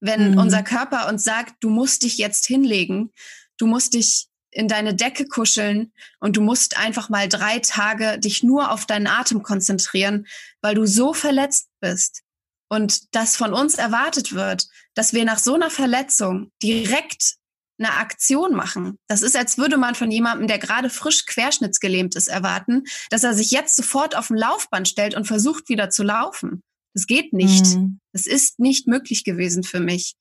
[0.00, 0.38] Wenn mhm.
[0.38, 3.12] unser Körper uns sagt, du musst dich jetzt hinlegen,
[3.58, 8.42] du musst dich in deine Decke kuscheln und du musst einfach mal drei Tage dich
[8.42, 10.26] nur auf deinen Atem konzentrieren,
[10.60, 12.22] weil du so verletzt bist
[12.68, 17.36] und das von uns erwartet wird, dass wir nach so einer Verletzung direkt
[17.78, 18.98] eine Aktion machen.
[19.08, 23.34] Das ist, als würde man von jemandem, der gerade frisch querschnittsgelähmt ist, erwarten, dass er
[23.34, 26.62] sich jetzt sofort auf dem Laufband stellt und versucht wieder zu laufen.
[26.94, 27.66] Das geht nicht.
[27.66, 28.00] Mhm.
[28.12, 30.16] Das ist nicht möglich gewesen für mich.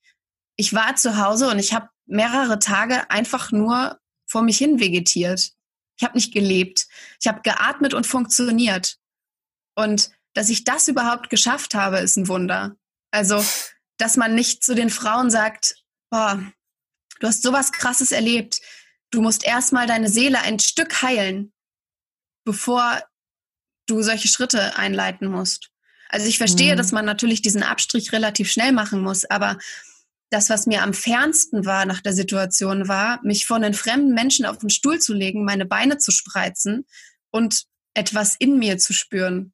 [0.55, 5.51] Ich war zu Hause und ich habe mehrere Tage einfach nur vor mich hin vegetiert.
[5.97, 6.87] Ich habe nicht gelebt.
[7.19, 8.97] Ich habe geatmet und funktioniert.
[9.75, 12.75] Und dass ich das überhaupt geschafft habe, ist ein Wunder.
[13.11, 13.43] Also
[13.99, 15.75] dass man nicht zu den Frauen sagt,
[16.09, 16.41] boah,
[17.19, 18.61] du hast sowas krasses erlebt.
[19.11, 21.53] Du musst erstmal deine Seele ein Stück heilen,
[22.45, 23.03] bevor
[23.87, 25.71] du solche Schritte einleiten musst.
[26.09, 26.77] Also ich verstehe, mhm.
[26.77, 29.57] dass man natürlich diesen Abstrich relativ schnell machen muss, aber
[30.31, 34.45] das, was mir am fernsten war nach der Situation, war, mich von einen fremden Menschen
[34.45, 36.85] auf den Stuhl zu legen, meine Beine zu spreizen
[37.31, 39.53] und etwas in mir zu spüren.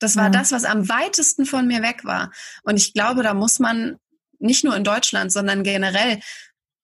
[0.00, 0.30] Das war ja.
[0.30, 2.32] das, was am weitesten von mir weg war.
[2.64, 3.98] Und ich glaube, da muss man
[4.38, 6.20] nicht nur in Deutschland, sondern generell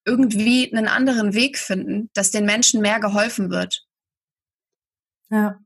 [0.04, 3.84] irgendwie einen anderen Weg finden, dass den Menschen mehr geholfen wird.
[5.30, 5.58] Ja.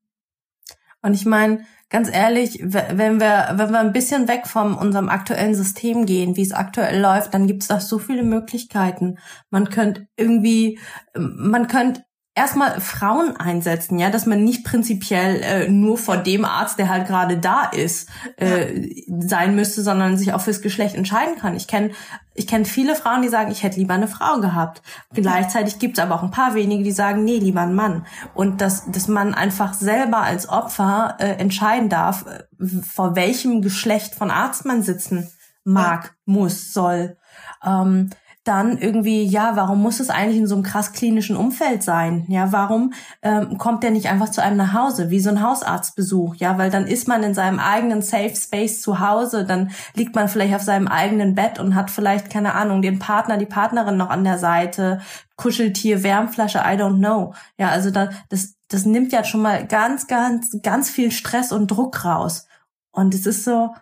[1.02, 5.54] Und ich meine, ganz ehrlich, wenn wir, wenn wir ein bisschen weg von unserem aktuellen
[5.54, 9.18] System gehen, wie es aktuell läuft, dann gibt es da so viele Möglichkeiten.
[9.50, 10.80] Man könnte irgendwie,
[11.14, 12.02] man könnte
[12.34, 17.06] erstmal Frauen einsetzen, ja, dass man nicht prinzipiell äh, nur vor dem Arzt, der halt
[17.06, 21.54] gerade da ist, äh, sein müsste, sondern sich auch fürs Geschlecht entscheiden kann.
[21.54, 21.90] Ich kenne
[22.36, 24.82] ich kenn viele Frauen, die sagen, ich hätte lieber eine Frau gehabt.
[25.12, 28.06] Gleichzeitig gibt es aber auch ein paar wenige, die sagen, nee, lieber ein Mann.
[28.34, 34.16] Und dass, dass man einfach selber als Opfer äh, entscheiden darf, äh, vor welchem Geschlecht
[34.16, 35.30] von Arzt man sitzen
[35.62, 36.10] mag, ja.
[36.24, 37.16] muss, soll.
[37.64, 38.10] Ähm,
[38.44, 42.26] dann irgendwie, ja, warum muss es eigentlich in so einem krass klinischen Umfeld sein?
[42.28, 46.36] Ja, warum ähm, kommt der nicht einfach zu einem nach Hause, wie so ein Hausarztbesuch?
[46.36, 50.28] Ja, weil dann ist man in seinem eigenen Safe Space zu Hause, dann liegt man
[50.28, 54.10] vielleicht auf seinem eigenen Bett und hat vielleicht, keine Ahnung, den Partner, die Partnerin noch
[54.10, 55.00] an der Seite,
[55.36, 57.34] Kuscheltier, Wärmflasche, I don't know.
[57.58, 61.68] Ja, also da, das, das nimmt ja schon mal ganz, ganz, ganz viel Stress und
[61.68, 62.46] Druck raus.
[62.92, 63.74] Und es ist so,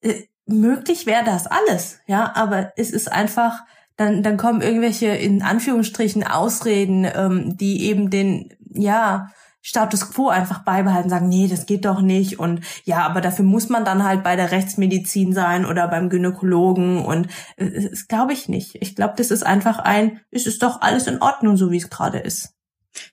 [0.00, 3.62] äh, möglich wäre das alles, ja, aber es ist einfach,
[4.00, 10.60] dann, dann kommen irgendwelche in Anführungsstrichen Ausreden, ähm, die eben den, ja, Status quo einfach
[10.60, 14.24] beibehalten, sagen, nee, das geht doch nicht und ja, aber dafür muss man dann halt
[14.24, 18.76] bei der Rechtsmedizin sein oder beim Gynäkologen und äh, das glaube ich nicht.
[18.80, 21.90] Ich glaube, das ist einfach ein, es ist doch alles in Ordnung, so wie es
[21.90, 22.54] gerade ist.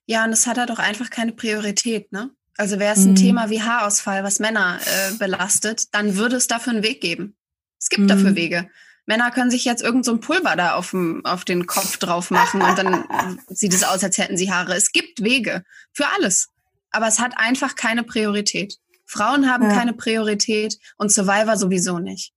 [0.06, 2.30] Ja, und es hat halt auch einfach keine Priorität, ne?
[2.56, 3.16] Also wäre es ein mhm.
[3.16, 7.36] Thema wie Haarausfall, was Männer äh, belastet, dann würde es dafür einen Weg geben.
[7.78, 8.08] Es gibt mhm.
[8.08, 8.70] dafür Wege.
[9.08, 12.30] Männer können sich jetzt irgend so ein Pulver da auf, dem, auf den Kopf drauf
[12.30, 13.06] machen und dann
[13.48, 14.76] sieht es aus, als hätten sie Haare.
[14.76, 16.50] Es gibt Wege für alles.
[16.92, 18.76] Aber es hat einfach keine Priorität.
[19.06, 19.76] Frauen haben ja.
[19.76, 22.34] keine Priorität und Survivor sowieso nicht.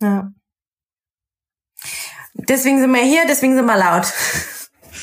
[0.00, 0.32] Ja.
[2.34, 4.12] Deswegen sind wir hier, deswegen sind wir laut.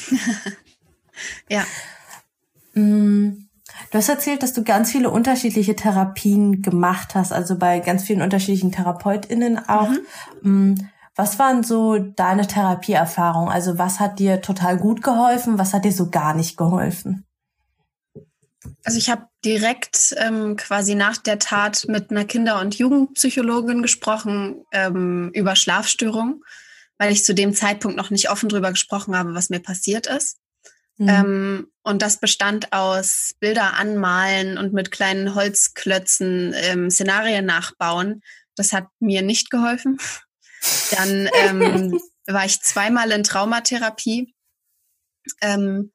[1.49, 1.65] ja.
[2.73, 3.44] Mm.
[3.91, 8.21] Du hast erzählt, dass du ganz viele unterschiedliche Therapien gemacht hast, also bei ganz vielen
[8.21, 9.89] unterschiedlichen TherapeutInnen auch.
[10.41, 10.71] Mhm.
[10.71, 13.49] Mm, was waren so deine Therapieerfahrungen?
[13.51, 15.57] Also was hat dir total gut geholfen?
[15.57, 17.25] Was hat dir so gar nicht geholfen?
[18.83, 24.65] Also ich habe direkt ähm, quasi nach der Tat mit einer Kinder- und Jugendpsychologin gesprochen
[24.71, 26.43] ähm, über Schlafstörungen,
[26.97, 30.37] weil ich zu dem Zeitpunkt noch nicht offen drüber gesprochen habe, was mir passiert ist.
[30.97, 31.09] Mhm.
[31.09, 38.21] Ähm, und das bestand aus Bilder anmalen und mit kleinen Holzklötzen ähm, Szenarien nachbauen.
[38.55, 39.97] Das hat mir nicht geholfen.
[40.91, 44.33] Dann ähm, war ich zweimal in Traumatherapie.
[45.41, 45.91] Ähm,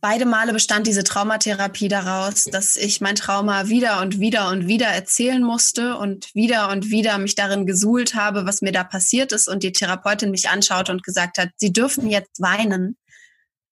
[0.00, 4.86] beide Male bestand diese Traumatherapie daraus, dass ich mein Trauma wieder und wieder und wieder
[4.86, 9.48] erzählen musste und wieder und wieder mich darin gesuhlt habe, was mir da passiert ist
[9.48, 12.96] und die Therapeutin mich anschaut und gesagt hat, Sie dürfen jetzt weinen.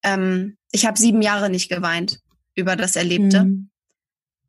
[0.02, 2.20] Ähm, ich habe sieben Jahre nicht geweint
[2.54, 3.44] über das Erlebte.
[3.44, 3.70] Mhm.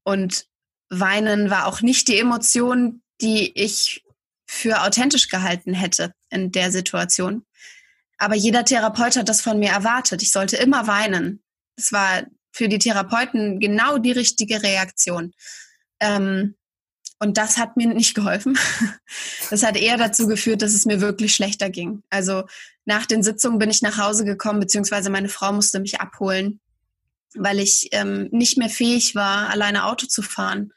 [0.04, 0.48] Und
[0.89, 4.04] weinen war auch nicht die Emotion, die ich
[4.46, 7.46] für authentisch gehalten hätte in der Situation.
[8.18, 10.22] Aber jeder Therapeut hat das von mir erwartet.
[10.22, 11.42] Ich sollte immer weinen.
[11.76, 15.34] Es war für die Therapeuten genau die richtige Reaktion.
[16.00, 16.56] Ähm,
[17.20, 18.58] und das hat mir nicht geholfen.
[19.50, 22.04] Das hat eher dazu geführt, dass es mir wirklich schlechter ging.
[22.10, 22.44] Also
[22.86, 26.60] nach den Sitzungen bin ich nach Hause gekommen, beziehungsweise meine Frau musste mich abholen,
[27.36, 30.72] weil ich ähm, nicht mehr fähig war, alleine Auto zu fahren,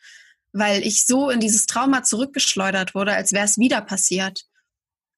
[0.52, 4.44] weil ich so in dieses Trauma zurückgeschleudert wurde, als wäre es wieder passiert.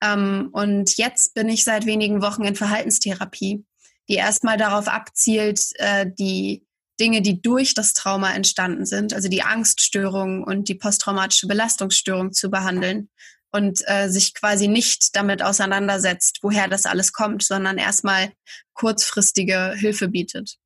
[0.03, 3.64] Ähm, und jetzt bin ich seit wenigen Wochen in Verhaltenstherapie
[4.09, 6.64] die erstmal darauf abzielt, äh, die
[6.98, 12.51] Dinge, die durch das Trauma entstanden sind, also die Angststörung und die posttraumatische Belastungsstörung zu
[12.51, 13.11] behandeln
[13.51, 18.33] und äh, sich quasi nicht damit auseinandersetzt, woher das alles kommt, sondern erstmal
[18.75, 20.57] kurzfristige Hilfe bietet.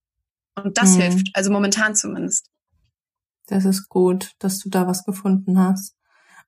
[0.55, 1.01] Und das mhm.
[1.01, 2.47] hilft, also momentan zumindest.
[3.47, 5.95] Das ist gut, dass du da was gefunden hast.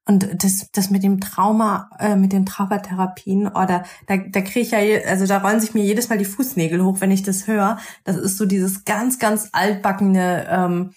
[0.07, 4.61] Und das, das mit dem Trauma, äh, mit den Traumatherapien, oder oh, da, da kriege
[4.61, 7.47] ich ja, also da rollen sich mir jedes Mal die Fußnägel hoch, wenn ich das
[7.47, 7.79] höre.
[8.05, 10.95] Das ist so dieses ganz, ganz altbackene ähm,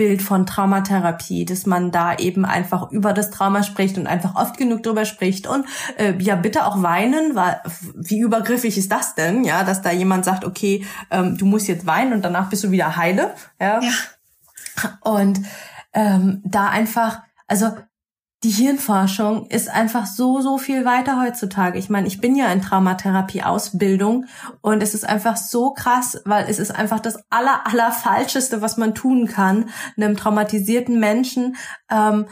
[0.00, 4.56] Bild von Traumatherapie, dass man da eben einfach über das Trauma spricht und einfach oft
[4.56, 5.66] genug drüber spricht und
[5.98, 7.60] äh, ja bitte auch weinen, weil
[7.94, 11.84] wie übergriffig ist das denn, ja, dass da jemand sagt, okay, ähm, du musst jetzt
[11.84, 13.80] weinen und danach bist du wieder heile, ja.
[13.82, 13.90] ja.
[15.02, 15.42] Und
[15.92, 17.76] ähm, da einfach, also
[18.42, 21.78] die Hirnforschung ist einfach so, so viel weiter heutzutage.
[21.78, 24.26] Ich meine, ich bin ja in Traumatherapie-Ausbildung
[24.62, 28.78] und es ist einfach so krass, weil es ist einfach das aller, aller Falscheste, was
[28.78, 31.56] man tun kann, einem traumatisierten Menschen
[31.90, 32.26] ähm,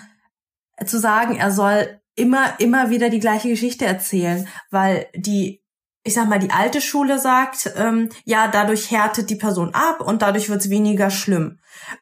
[0.85, 5.63] zu sagen, er soll immer, immer wieder die gleiche Geschichte erzählen, weil die
[6.05, 10.23] ich sag mal, die alte Schule sagt, ähm, ja, dadurch härtet die Person ab und
[10.23, 11.59] dadurch wird es weniger schlimm.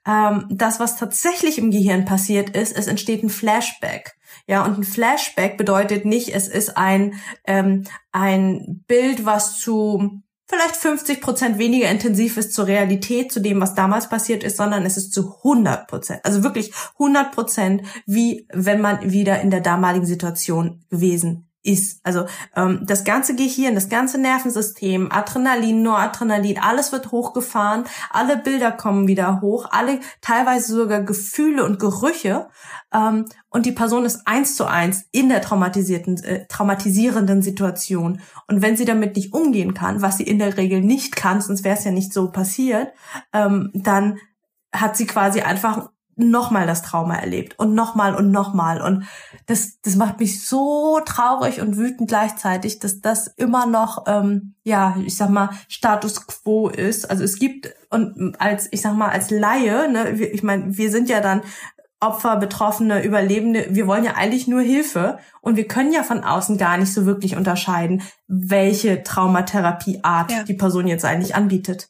[0.07, 4.17] Ähm, das, was tatsächlich im Gehirn passiert ist, es entsteht ein Flashback.
[4.47, 7.15] Ja, und ein Flashback bedeutet nicht, es ist ein,
[7.47, 13.61] ähm, ein Bild, was zu vielleicht 50 Prozent weniger intensiv ist zur Realität, zu dem,
[13.61, 18.47] was damals passiert ist, sondern es ist zu 100 Prozent, also wirklich 100 Prozent, wie
[18.53, 22.01] wenn man wieder in der damaligen Situation gewesen ist.
[22.05, 28.73] Also ähm, das ganze Gehirn, das ganze Nervensystem, Adrenalin, Noradrenalin, alles wird hochgefahren, alle Bilder
[28.73, 32.49] kommen wieder hoch, alle teilweise sogar Gefühle und Gerüche
[32.93, 38.21] ähm, und die Person ist eins zu eins in der traumatisierten, äh, traumatisierenden Situation.
[38.49, 41.65] Und wenn sie damit nicht umgehen kann, was sie in der Regel nicht kann, sonst
[41.65, 42.93] wäre es ja nicht so passiert,
[43.33, 44.19] ähm, dann
[44.73, 48.81] hat sie quasi einfach nochmal das Trauma erlebt und nochmal und nochmal.
[48.81, 49.07] Und
[49.47, 54.97] das, das macht mich so traurig und wütend gleichzeitig, dass das immer noch, ähm, ja,
[55.05, 57.09] ich sag mal, Status quo ist.
[57.11, 61.09] Also es gibt, und als, ich sag mal, als Laie, ne, ich meine, wir sind
[61.09, 61.43] ja dann
[62.01, 66.59] Opfer, Betroffene, Überlebende, wir wollen ja eigentlich nur Hilfe und wir können ja von außen
[66.59, 70.43] gar nicht so wirklich unterscheiden, welche Traumatherapieart ja.
[70.45, 71.89] die Person jetzt eigentlich anbietet.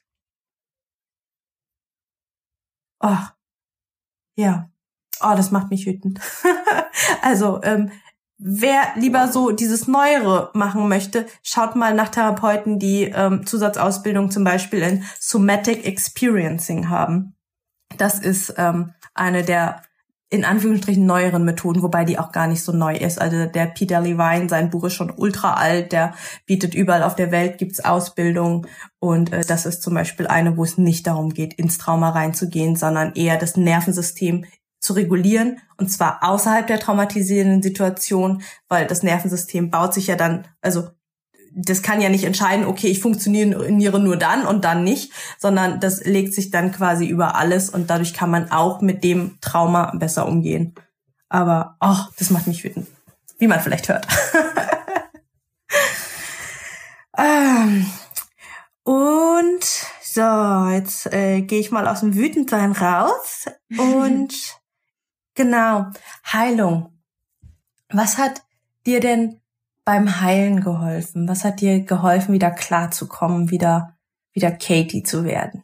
[3.00, 3.16] Oh,
[4.36, 4.70] ja.
[5.20, 6.20] Oh, das macht mich wütend.
[7.22, 7.90] also, ähm,
[8.38, 14.44] wer lieber so dieses Neuere machen möchte, schaut mal nach Therapeuten, die ähm, Zusatzausbildung zum
[14.44, 17.34] Beispiel in Somatic Experiencing haben.
[17.96, 19.82] Das ist ähm, eine der
[20.28, 23.20] in Anführungsstrichen neueren Methoden, wobei die auch gar nicht so neu ist.
[23.20, 26.14] Also der Peter Levine, sein Buch ist schon ultra alt, der
[26.46, 28.66] bietet überall auf der Welt, gibt's Ausbildung
[28.98, 32.74] und äh, das ist zum Beispiel eine, wo es nicht darum geht, ins Trauma reinzugehen,
[32.74, 34.44] sondern eher das Nervensystem
[34.80, 40.46] zu regulieren und zwar außerhalb der traumatisierenden Situation, weil das Nervensystem baut sich ja dann,
[40.60, 40.88] also
[41.58, 46.04] das kann ja nicht entscheiden, okay, ich funktioniere nur dann und dann nicht, sondern das
[46.04, 50.26] legt sich dann quasi über alles und dadurch kann man auch mit dem Trauma besser
[50.26, 50.74] umgehen.
[51.30, 52.86] Aber, oh, das macht mich wütend.
[53.38, 54.06] Wie man vielleicht hört.
[57.18, 57.86] ähm,
[58.82, 59.64] und
[60.02, 63.46] so, jetzt äh, gehe ich mal aus dem Wütendsein raus
[63.78, 64.34] und
[65.34, 65.86] genau,
[66.30, 66.92] Heilung.
[67.88, 68.42] Was hat
[68.84, 69.40] dir denn
[69.86, 71.28] beim Heilen geholfen?
[71.28, 73.96] Was hat dir geholfen, wieder klar zu kommen, wieder,
[74.32, 75.62] wieder Katie zu werden?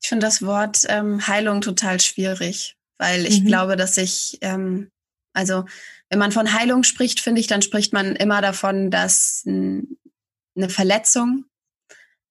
[0.00, 3.46] Ich finde das Wort ähm, Heilung total schwierig, weil ich mhm.
[3.46, 4.90] glaube, dass ich, ähm,
[5.34, 5.64] also
[6.08, 11.44] wenn man von Heilung spricht, finde ich, dann spricht man immer davon, dass eine Verletzung,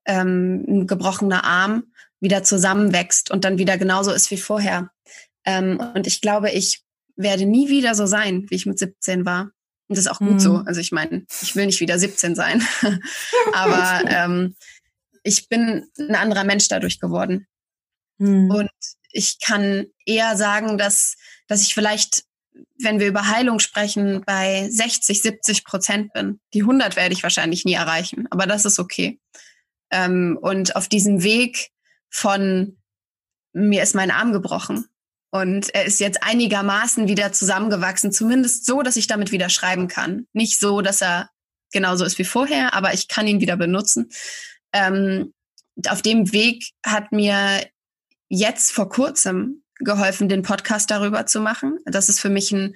[0.06, 4.89] ähm, ein gebrochener Arm wieder zusammenwächst und dann wieder genauso ist wie vorher.
[5.45, 6.84] Ähm, und ich glaube, ich
[7.15, 9.51] werde nie wieder so sein, wie ich mit 17 war.
[9.91, 10.39] Und das ist auch gut mhm.
[10.39, 10.56] so.
[10.65, 12.65] Also ich meine, ich will nicht wieder 17 sein,
[13.51, 14.56] aber ähm,
[15.21, 17.45] ich bin ein anderer Mensch dadurch geworden.
[18.17, 18.49] Mhm.
[18.49, 18.71] Und
[19.12, 21.17] ich kann eher sagen, dass,
[21.49, 22.23] dass ich vielleicht,
[22.80, 26.39] wenn wir über Heilung sprechen, bei 60, 70 Prozent bin.
[26.54, 29.19] Die 100 werde ich wahrscheinlich nie erreichen, aber das ist okay.
[29.89, 31.71] Ähm, und auf diesem Weg
[32.10, 32.77] von
[33.51, 34.86] mir ist mein Arm gebrochen
[35.31, 40.27] und er ist jetzt einigermaßen wieder zusammengewachsen, zumindest so, dass ich damit wieder schreiben kann.
[40.33, 41.29] Nicht so, dass er
[41.71, 44.09] genauso ist wie vorher, aber ich kann ihn wieder benutzen.
[44.73, 45.33] Ähm,
[45.87, 47.65] auf dem Weg hat mir
[48.27, 51.79] jetzt vor kurzem geholfen, den Podcast darüber zu machen.
[51.85, 52.75] Das ist für mich ein,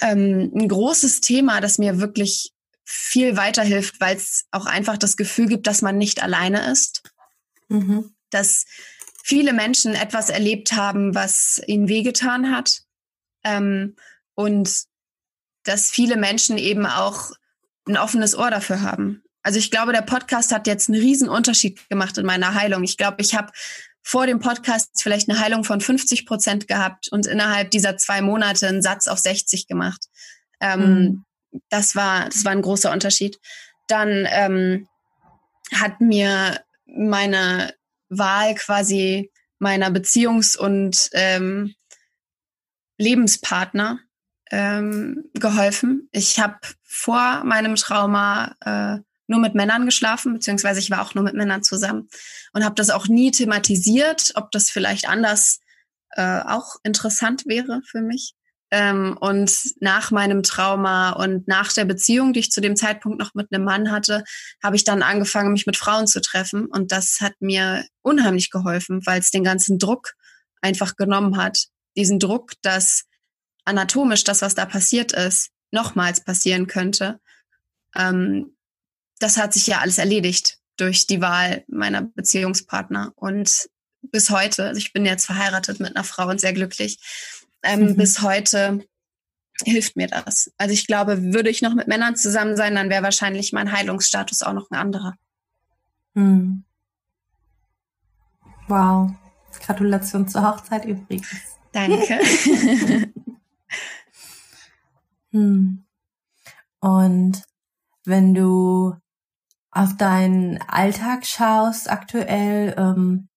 [0.00, 2.52] ähm, ein großes Thema, das mir wirklich
[2.84, 7.02] viel weiterhilft, weil es auch einfach das Gefühl gibt, dass man nicht alleine ist.
[7.68, 8.14] Mhm.
[8.30, 8.64] Dass
[9.28, 12.80] viele Menschen etwas erlebt haben, was ihnen wehgetan hat.
[13.44, 13.94] Ähm,
[14.34, 14.84] und
[15.64, 17.32] dass viele Menschen eben auch
[17.86, 19.22] ein offenes Ohr dafür haben.
[19.42, 22.82] Also ich glaube, der Podcast hat jetzt einen riesen Unterschied gemacht in meiner Heilung.
[22.84, 23.52] Ich glaube, ich habe
[24.02, 28.66] vor dem Podcast vielleicht eine Heilung von 50 Prozent gehabt und innerhalb dieser zwei Monate
[28.66, 30.06] einen Satz auf 60 gemacht.
[30.60, 31.24] Ähm, mhm.
[31.68, 33.38] Das war, das war ein großer Unterschied.
[33.88, 34.88] Dann ähm,
[35.74, 37.74] hat mir meine
[38.08, 41.74] Wahl quasi meiner Beziehungs- und ähm,
[42.98, 44.00] Lebenspartner
[44.50, 46.08] ähm, geholfen.
[46.12, 51.24] Ich habe vor meinem Trauma äh, nur mit Männern geschlafen, beziehungsweise ich war auch nur
[51.24, 52.08] mit Männern zusammen
[52.52, 55.60] und habe das auch nie thematisiert, ob das vielleicht anders
[56.12, 58.34] äh, auch interessant wäre für mich.
[58.70, 59.50] Ähm, und
[59.80, 63.64] nach meinem Trauma und nach der Beziehung, die ich zu dem Zeitpunkt noch mit einem
[63.64, 64.24] Mann hatte,
[64.62, 66.66] habe ich dann angefangen, mich mit Frauen zu treffen.
[66.66, 70.12] Und das hat mir unheimlich geholfen, weil es den ganzen Druck
[70.60, 71.66] einfach genommen hat.
[71.96, 73.04] Diesen Druck, dass
[73.64, 77.20] anatomisch das, was da passiert ist, nochmals passieren könnte.
[77.94, 78.56] Ähm,
[79.18, 83.12] das hat sich ja alles erledigt durch die Wahl meiner Beziehungspartner.
[83.16, 83.68] Und
[84.02, 86.98] bis heute, also ich bin jetzt verheiratet mit einer Frau und sehr glücklich,
[87.62, 87.96] ähm, mhm.
[87.96, 88.84] bis heute
[89.64, 90.52] hilft mir das.
[90.56, 94.42] Also ich glaube, würde ich noch mit Männern zusammen sein, dann wäre wahrscheinlich mein Heilungsstatus
[94.42, 95.14] auch noch ein anderer.
[96.14, 96.64] Mhm.
[98.68, 99.10] Wow.
[99.60, 101.26] Gratulation zur Hochzeit übrigens.
[101.72, 102.20] Danke.
[105.32, 105.84] hm.
[106.80, 107.42] Und
[108.04, 108.94] wenn du
[109.70, 113.28] auf deinen Alltag schaust aktuell, ähm,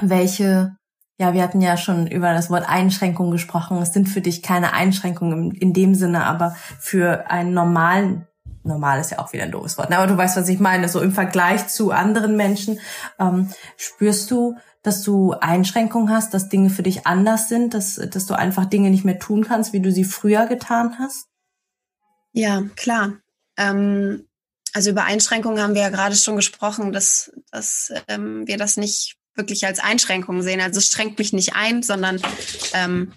[0.00, 0.76] welche
[1.16, 3.78] ja, wir hatten ja schon über das Wort Einschränkung gesprochen.
[3.78, 8.26] Es sind für dich keine Einschränkungen in, dem Sinne, aber für einen normalen,
[8.64, 9.98] normal ist ja auch wieder ein doofes Wort, ne?
[9.98, 12.80] aber du weißt, was ich meine, so im Vergleich zu anderen Menschen,
[13.20, 18.26] ähm, spürst du, dass du Einschränkungen hast, dass Dinge für dich anders sind, dass, dass
[18.26, 21.28] du einfach Dinge nicht mehr tun kannst, wie du sie früher getan hast?
[22.32, 23.14] Ja, klar.
[23.56, 24.26] Ähm,
[24.72, 29.16] also über Einschränkungen haben wir ja gerade schon gesprochen, dass, dass ähm, wir das nicht
[29.34, 30.60] wirklich als Einschränkung sehen.
[30.60, 32.20] Also es schränkt mich nicht ein, sondern
[32.72, 33.12] ähm,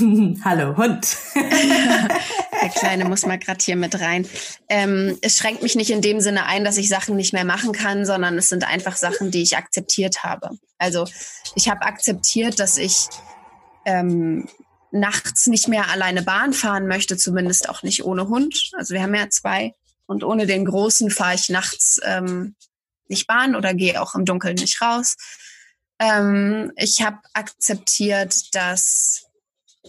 [0.44, 1.16] Hallo Hund.
[1.34, 4.26] Der Kleine muss mal gerade hier mit rein.
[4.68, 7.72] Ähm, es schränkt mich nicht in dem Sinne ein, dass ich Sachen nicht mehr machen
[7.72, 10.50] kann, sondern es sind einfach Sachen, die ich akzeptiert habe.
[10.78, 11.06] Also
[11.54, 13.08] ich habe akzeptiert, dass ich
[13.86, 14.48] ähm,
[14.90, 18.70] nachts nicht mehr alleine Bahn fahren möchte, zumindest auch nicht ohne Hund.
[18.76, 19.74] Also wir haben ja zwei
[20.06, 22.54] und ohne den Großen fahre ich nachts ähm,
[23.10, 25.16] nicht Bahn oder gehe auch im Dunkeln nicht raus.
[25.98, 29.26] Ähm, ich habe akzeptiert, dass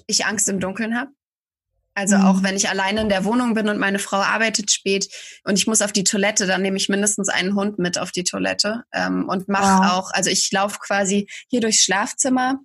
[0.08, 1.12] ich Angst im Dunkeln habe.
[1.94, 2.26] Also mhm.
[2.26, 5.10] auch wenn ich alleine in der Wohnung bin und meine Frau arbeitet spät
[5.44, 8.24] und ich muss auf die Toilette, dann nehme ich mindestens einen Hund mit auf die
[8.24, 9.92] Toilette ähm, und mache wow.
[9.92, 12.60] auch, also ich laufe quasi hier durchs Schlafzimmer,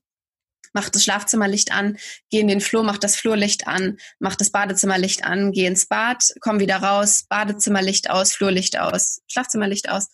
[0.75, 1.97] mach das Schlafzimmerlicht an,
[2.31, 6.33] geh in den Flur, mach das Flurlicht an, mach das Badezimmerlicht an, geh ins Bad,
[6.41, 10.09] komm wieder raus, Badezimmerlicht aus, Flurlicht aus, Schlafzimmerlicht aus.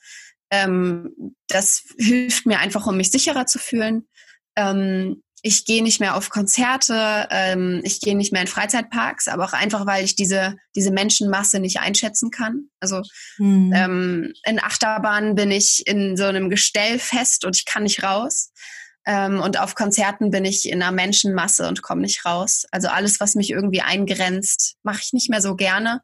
[0.53, 4.07] Ähm, das hilft mir einfach, um mich sicherer zu fühlen.
[4.55, 9.45] Ähm, ich gehe nicht mehr auf Konzerte, ähm, ich gehe nicht mehr in Freizeitparks, aber
[9.45, 12.69] auch einfach, weil ich diese, diese Menschenmasse nicht einschätzen kann.
[12.81, 13.03] Also
[13.39, 13.73] mhm.
[13.75, 18.53] ähm, in Achterbahnen bin ich in so einem Gestell fest und ich kann nicht raus.
[19.05, 22.67] Ähm, und auf Konzerten bin ich in einer Menschenmasse und komme nicht raus.
[22.71, 26.03] Also alles, was mich irgendwie eingrenzt, mache ich nicht mehr so gerne.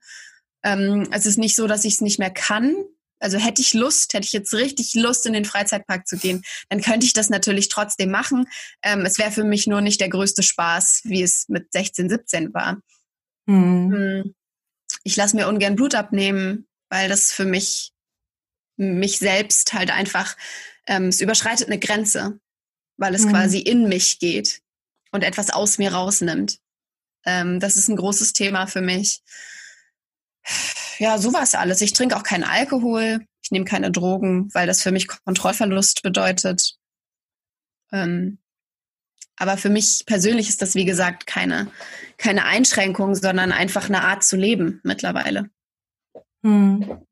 [0.64, 2.74] Ähm, es ist nicht so, dass ich es nicht mehr kann,
[3.20, 6.80] also hätte ich Lust, hätte ich jetzt richtig Lust, in den Freizeitpark zu gehen, dann
[6.80, 8.46] könnte ich das natürlich trotzdem machen.
[8.82, 12.54] Ähm, es wäre für mich nur nicht der größte Spaß, wie es mit 16, 17
[12.54, 12.78] war.
[13.46, 14.34] Mhm.
[15.04, 17.92] Ich lasse mir ungern Blut abnehmen, weil das für mich,
[18.76, 20.36] mich selbst halt einfach,
[20.86, 22.38] ähm, es überschreitet eine Grenze,
[22.96, 23.30] weil es mhm.
[23.30, 24.60] quasi in mich geht
[25.10, 26.58] und etwas aus mir rausnimmt.
[27.24, 29.22] Ähm, das ist ein großes Thema für mich
[30.98, 31.80] ja, sowas alles.
[31.80, 36.76] Ich trinke auch keinen Alkohol, ich nehme keine Drogen, weil das für mich Kontrollverlust bedeutet.
[37.92, 38.38] Ähm,
[39.36, 41.70] aber für mich persönlich ist das, wie gesagt, keine,
[42.16, 45.48] keine Einschränkung, sondern einfach eine Art zu leben mittlerweile.
[46.42, 47.04] Hm.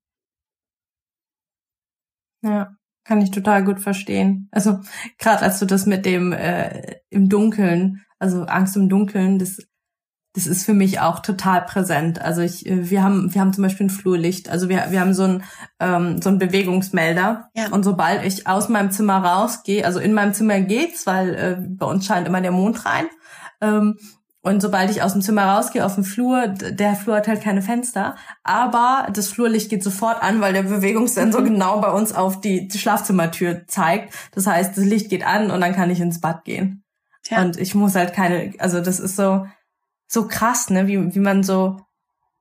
[2.42, 4.48] Ja, kann ich total gut verstehen.
[4.50, 4.80] Also
[5.18, 9.64] gerade als du das mit dem äh, im Dunkeln, also Angst im Dunkeln, das
[10.36, 12.20] das ist für mich auch total präsent.
[12.20, 14.50] Also ich, äh, wir haben, wir haben zum Beispiel ein Flurlicht.
[14.50, 15.42] Also wir, wir haben so ein,
[15.80, 17.48] ähm, so ein Bewegungsmelder.
[17.56, 17.68] Ja.
[17.70, 21.86] Und sobald ich aus meinem Zimmer rausgehe, also in meinem Zimmer geht's, weil äh, bei
[21.86, 23.06] uns scheint immer der Mond rein.
[23.62, 23.96] Ähm,
[24.42, 27.62] und sobald ich aus dem Zimmer rausgehe auf den Flur, der Flur hat halt keine
[27.62, 28.14] Fenster,
[28.44, 32.78] aber das Flurlicht geht sofort an, weil der Bewegungssensor genau bei uns auf die, die
[32.78, 34.14] Schlafzimmertür zeigt.
[34.32, 36.84] Das heißt, das Licht geht an und dann kann ich ins Bad gehen.
[37.28, 37.40] Ja.
[37.40, 39.46] Und ich muss halt keine, also das ist so,
[40.06, 41.80] so krass, ne, wie, wie man so,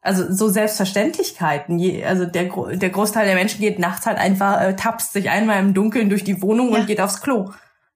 [0.02, 1.80] also so Selbstverständlichkeiten.
[1.80, 5.60] Je, also der, der Großteil der Menschen geht nachts halt einfach, äh, tapst sich einmal
[5.60, 6.80] im Dunkeln durch die Wohnung ja.
[6.80, 7.52] und geht aufs Klo.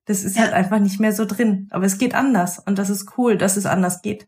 [0.05, 0.43] Das ist ja.
[0.43, 1.67] halt einfach nicht mehr so drin.
[1.69, 4.27] Aber es geht anders und das ist cool, dass es anders geht.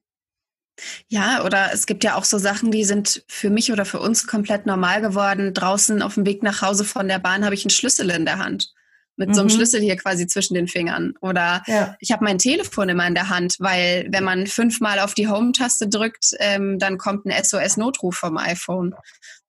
[1.07, 4.25] Ja, oder es gibt ja auch so Sachen, die sind für mich oder für uns
[4.25, 5.53] komplett normal geworden.
[5.53, 8.39] Draußen auf dem Weg nach Hause von der Bahn habe ich einen Schlüssel in der
[8.39, 8.73] Hand
[9.15, 9.33] mit mhm.
[9.33, 9.55] so einem mhm.
[9.55, 11.13] Schlüssel hier quasi zwischen den Fingern.
[11.21, 11.95] Oder ja.
[11.99, 15.87] ich habe mein Telefon immer in der Hand, weil wenn man fünfmal auf die Home-Taste
[15.87, 18.95] drückt, ähm, dann kommt ein SOS-Notruf vom iPhone.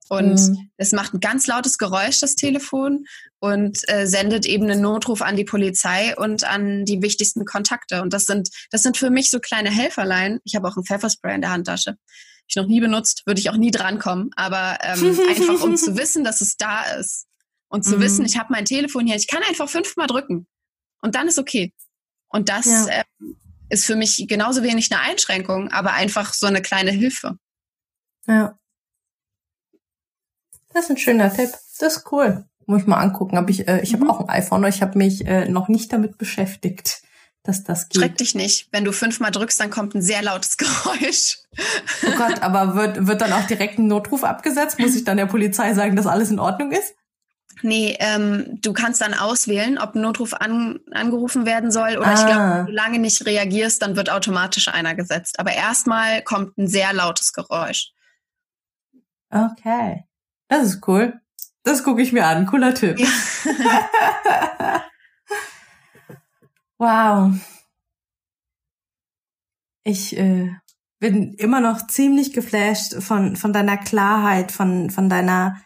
[0.09, 0.71] Und mhm.
[0.77, 3.07] es macht ein ganz lautes Geräusch, das Telefon,
[3.39, 8.03] und äh, sendet eben einen Notruf an die Polizei und an die wichtigsten Kontakte.
[8.03, 10.41] Und das sind, das sind für mich so kleine Helferlein.
[10.45, 11.97] Ich habe auch ein Pfefferspray in der Handtasche.
[12.47, 14.31] Ich noch nie benutzt, würde ich auch nie drankommen.
[14.37, 17.27] Aber ähm, einfach um zu wissen, dass es da ist.
[17.73, 18.03] Und zu mhm.
[18.03, 20.47] wissen, ich habe mein Telefon hier, ich kann einfach fünfmal drücken
[21.01, 21.73] und dann ist okay.
[22.29, 22.87] Und das ja.
[22.89, 23.05] äh,
[23.71, 27.39] ist für mich genauso wenig eine Einschränkung, aber einfach so eine kleine Hilfe.
[28.27, 28.59] Ja.
[30.75, 31.49] Das ist ein schöner Tipp.
[31.79, 32.45] Das ist cool.
[32.67, 33.39] Muss ich mal angucken.
[33.39, 34.03] Hab ich äh, ich mhm.
[34.03, 37.01] habe auch ein iPhone, ich habe mich äh, noch nicht damit beschäftigt,
[37.43, 38.03] dass das geht.
[38.03, 38.69] Schreck dich nicht.
[38.71, 41.39] Wenn du fünfmal drückst, dann kommt ein sehr lautes Geräusch.
[42.07, 44.79] Oh Gott, aber wird, wird dann auch direkt ein Notruf abgesetzt?
[44.79, 46.95] Muss ich dann der Polizei sagen, dass alles in Ordnung ist?
[47.63, 52.15] Nee, ähm, du kannst dann auswählen, ob ein Notruf an, angerufen werden soll oder ah.
[52.15, 55.39] ich glaube, wenn du lange nicht reagierst, dann wird automatisch einer gesetzt.
[55.39, 57.93] Aber erstmal kommt ein sehr lautes Geräusch.
[59.31, 60.05] Okay.
[60.49, 61.21] Das ist cool.
[61.63, 62.47] Das gucke ich mir an.
[62.47, 62.99] Cooler Tipp.
[62.99, 63.09] Ja.
[66.79, 67.33] wow.
[69.85, 70.51] Ich äh,
[70.99, 75.57] bin immer noch ziemlich geflasht von, von deiner Klarheit, von, von deiner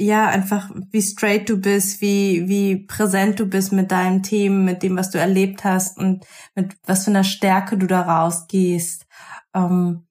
[0.00, 4.84] ja, einfach wie straight du bist, wie, wie präsent du bist mit deinem Themen, mit
[4.84, 6.24] dem, was du erlebt hast und
[6.54, 9.06] mit was für einer Stärke du da rausgehst.
[9.54, 10.06] Ähm,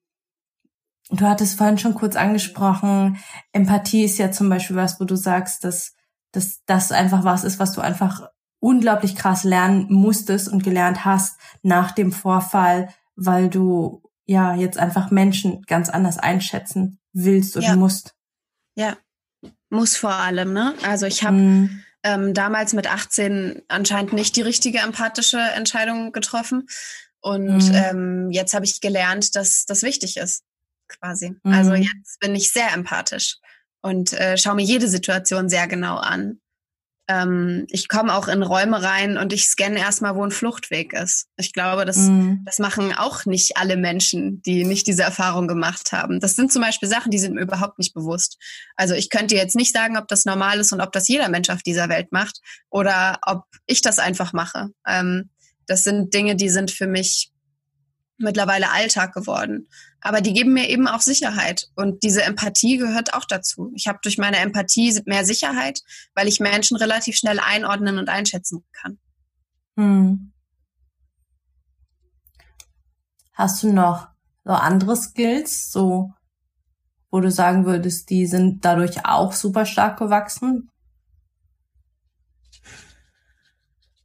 [1.08, 3.16] du hattest vorhin schon kurz angesprochen,
[3.52, 5.94] Empathie ist ja zum Beispiel was, wo du sagst, dass,
[6.32, 8.28] dass das einfach was ist, was du einfach
[8.60, 15.10] unglaublich krass lernen musstest und gelernt hast nach dem Vorfall, weil du ja jetzt einfach
[15.10, 17.74] Menschen ganz anders einschätzen willst und ja.
[17.74, 18.14] musst.
[18.74, 18.98] Ja,
[19.70, 20.74] muss vor allem, ne?
[20.82, 21.84] Also ich habe mhm.
[22.02, 26.68] ähm, damals mit 18 anscheinend nicht die richtige empathische Entscheidung getroffen.
[27.20, 27.74] Und mhm.
[27.74, 30.44] ähm, jetzt habe ich gelernt, dass das wichtig ist,
[30.88, 31.34] quasi.
[31.42, 31.52] Also mhm.
[31.52, 33.36] Also jetzt bin ich sehr empathisch
[33.82, 36.40] und äh, schaue mir jede Situation sehr genau an.
[37.08, 41.26] Ähm, ich komme auch in Räume rein und ich scanne erstmal, wo ein Fluchtweg ist.
[41.36, 42.42] Ich glaube, das, mhm.
[42.44, 46.20] das machen auch nicht alle Menschen, die nicht diese Erfahrung gemacht haben.
[46.20, 48.38] Das sind zum Beispiel Sachen, die sind mir überhaupt nicht bewusst.
[48.76, 51.48] Also ich könnte jetzt nicht sagen, ob das normal ist und ob das jeder Mensch
[51.48, 54.68] auf dieser Welt macht oder ob ich das einfach mache.
[54.86, 55.30] Ähm,
[55.66, 57.30] Das sind Dinge, die sind für mich
[58.16, 59.68] mittlerweile Alltag geworden.
[60.00, 61.68] Aber die geben mir eben auch Sicherheit.
[61.74, 63.72] Und diese Empathie gehört auch dazu.
[63.74, 65.80] Ich habe durch meine Empathie mehr Sicherheit,
[66.14, 68.98] weil ich Menschen relativ schnell einordnen und einschätzen kann.
[69.76, 70.32] Hm.
[73.32, 74.08] Hast du noch
[74.44, 76.12] so andere Skills, so
[77.10, 80.70] wo du sagen würdest, die sind dadurch auch super stark gewachsen?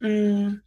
[0.00, 0.62] Hm.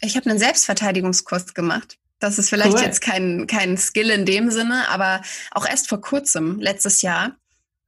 [0.00, 1.98] Ich habe einen Selbstverteidigungskurs gemacht.
[2.18, 2.82] Das ist vielleicht cool.
[2.82, 7.36] jetzt kein, kein Skill in dem Sinne, aber auch erst vor kurzem, letztes Jahr.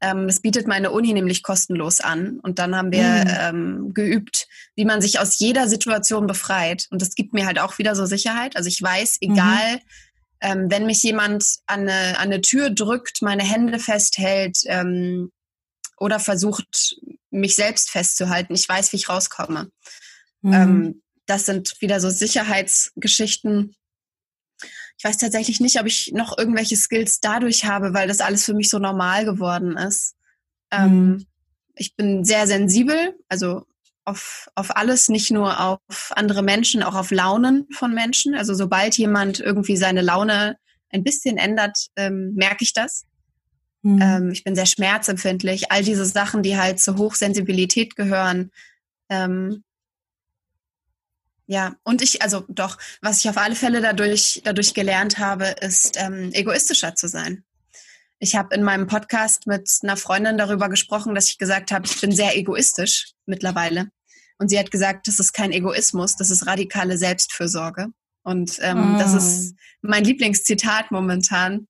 [0.00, 2.38] Ähm, das bietet meine Uni nämlich kostenlos an.
[2.40, 3.30] Und dann haben wir mhm.
[3.40, 6.86] ähm, geübt, wie man sich aus jeder Situation befreit.
[6.90, 8.56] Und das gibt mir halt auch wieder so Sicherheit.
[8.56, 9.32] Also ich weiß, mhm.
[9.32, 9.80] egal, mhm.
[10.40, 15.32] ähm, wenn mich jemand an eine, an eine Tür drückt, meine Hände festhält ähm,
[15.96, 16.96] oder versucht,
[17.30, 19.70] mich selbst festzuhalten, ich weiß, wie ich rauskomme.
[20.42, 20.52] Mhm.
[20.52, 23.74] Ähm, das sind wieder so Sicherheitsgeschichten,
[24.98, 28.54] ich weiß tatsächlich nicht, ob ich noch irgendwelche Skills dadurch habe, weil das alles für
[28.54, 30.16] mich so normal geworden ist.
[30.72, 30.96] Ähm, mhm.
[30.96, 31.26] Ähm,
[31.76, 33.64] ich bin sehr sensibel, also
[34.04, 35.78] auf, auf alles, nicht nur auf
[36.10, 38.34] andere Menschen, auch auf Launen von Menschen.
[38.34, 40.56] Also sobald jemand irgendwie seine Laune
[40.90, 43.04] ein bisschen ändert, ähm, merke ich das.
[43.82, 44.02] Mhm.
[44.02, 45.70] Ähm, ich bin sehr schmerzempfindlich.
[45.70, 48.50] All diese Sachen, die halt zur Hochsensibilität gehören,
[49.08, 49.62] ähm,
[51.50, 55.96] ja, und ich, also doch, was ich auf alle Fälle dadurch, dadurch gelernt habe, ist
[55.96, 57.42] ähm, egoistischer zu sein.
[58.18, 61.98] Ich habe in meinem Podcast mit einer Freundin darüber gesprochen, dass ich gesagt habe, ich
[62.02, 63.88] bin sehr egoistisch mittlerweile.
[64.36, 67.86] Und sie hat gesagt, das ist kein Egoismus, das ist radikale Selbstfürsorge.
[68.22, 68.98] Und ähm, mm.
[68.98, 71.66] das ist mein Lieblingszitat momentan,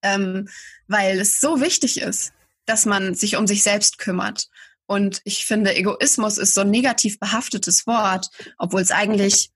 [0.00, 0.48] ähm,
[0.88, 2.32] weil es so wichtig ist,
[2.64, 4.48] dass man sich um sich selbst kümmert
[4.86, 9.50] und ich finde, Egoismus ist so ein negativ behaftetes Wort, obwohl es eigentlich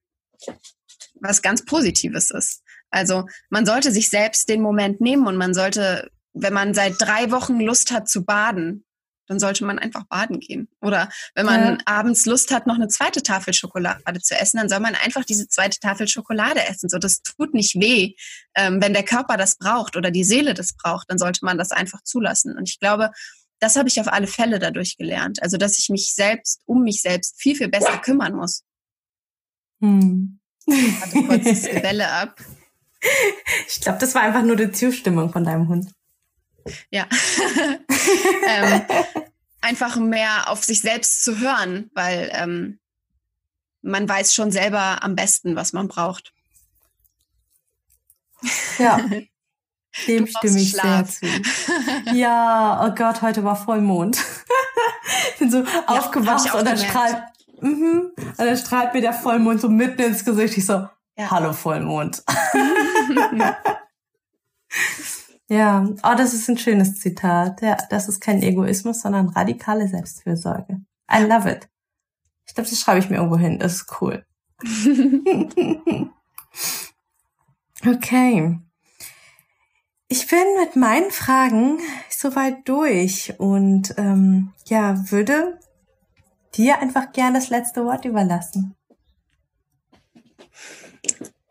[1.21, 2.63] was ganz Positives ist.
[2.91, 7.31] Also man sollte sich selbst den Moment nehmen und man sollte, wenn man seit drei
[7.31, 8.85] Wochen Lust hat zu baden,
[9.31, 10.69] dann sollte man einfach baden gehen.
[10.81, 11.79] Oder wenn man ja.
[11.85, 15.47] abends Lust hat, noch eine zweite Tafel Schokolade zu essen, dann soll man einfach diese
[15.47, 16.89] zweite Tafel Schokolade essen.
[16.89, 18.17] So, das tut nicht weh.
[18.57, 21.71] Ähm, wenn der Körper das braucht oder die Seele das braucht, dann sollte man das
[21.71, 22.57] einfach zulassen.
[22.59, 23.13] Und ich glaube,
[23.61, 25.43] das habe ich auf alle Fälle dadurch gelernt.
[25.43, 28.65] Also, dass ich mich selbst, um mich selbst viel, viel besser kümmern muss.
[29.81, 30.41] Hm.
[30.67, 32.41] Ich hatte kurz das Welle ab.
[33.69, 35.93] Ich glaube, das war einfach nur die Zustimmung von deinem Hund.
[36.91, 37.09] Ja.
[38.47, 38.83] ähm,
[39.61, 42.79] einfach mehr auf sich selbst zu hören, weil ähm,
[43.83, 46.33] man weiß schon selber am besten, was man braucht.
[48.79, 48.99] Ja,
[50.07, 51.11] Dem stimme ich Schlaf.
[51.11, 51.43] sehr zu.
[52.15, 54.19] Ja, oh Gott, heute war Vollmond.
[55.33, 57.23] ich bin so ja, aufgewacht und dann strahlt,
[57.61, 60.57] mhm, und dann strahlt mir der Vollmond so mitten ins Gesicht.
[60.57, 61.31] Ich so, ja.
[61.31, 62.23] hallo Vollmond.
[65.49, 67.61] ja, oh, das ist ein schönes Zitat.
[67.61, 70.81] Ja, das ist kein Egoismus, sondern radikale Selbstfürsorge.
[71.13, 71.69] I love it.
[72.47, 73.59] Ich glaube, das schreibe ich mir irgendwo hin.
[73.59, 74.25] Das ist cool.
[77.87, 78.61] okay.
[80.13, 85.57] Ich bin mit meinen Fragen soweit durch und ähm, ja, würde
[86.57, 88.75] dir einfach gern das letzte Wort überlassen.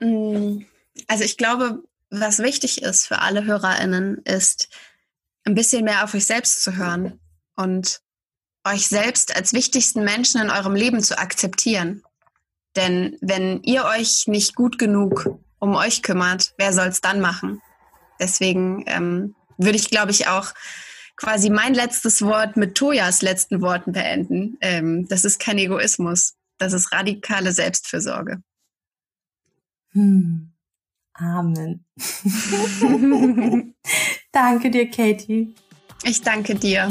[0.01, 0.63] Mm,
[1.07, 4.67] also ich glaube, was wichtig ist für alle HörerInnen, ist
[5.45, 7.17] ein bisschen mehr auf euch selbst zu hören
[7.55, 8.01] und
[8.65, 12.03] euch selbst als wichtigsten Menschen in eurem Leben zu akzeptieren.
[12.75, 15.29] Denn wenn ihr euch nicht gut genug
[15.59, 17.61] um euch kümmert, wer soll es dann machen?
[18.19, 20.53] Deswegen ähm, würde ich, glaube ich, auch
[21.15, 24.57] quasi mein letztes Wort mit Tojas letzten Worten beenden.
[24.61, 28.41] Ähm, das ist kein Egoismus, das ist radikale Selbstfürsorge.
[29.91, 30.51] Hm.
[31.13, 31.85] Amen.
[34.31, 35.53] danke dir, Katie.
[36.03, 36.87] Ich danke dir.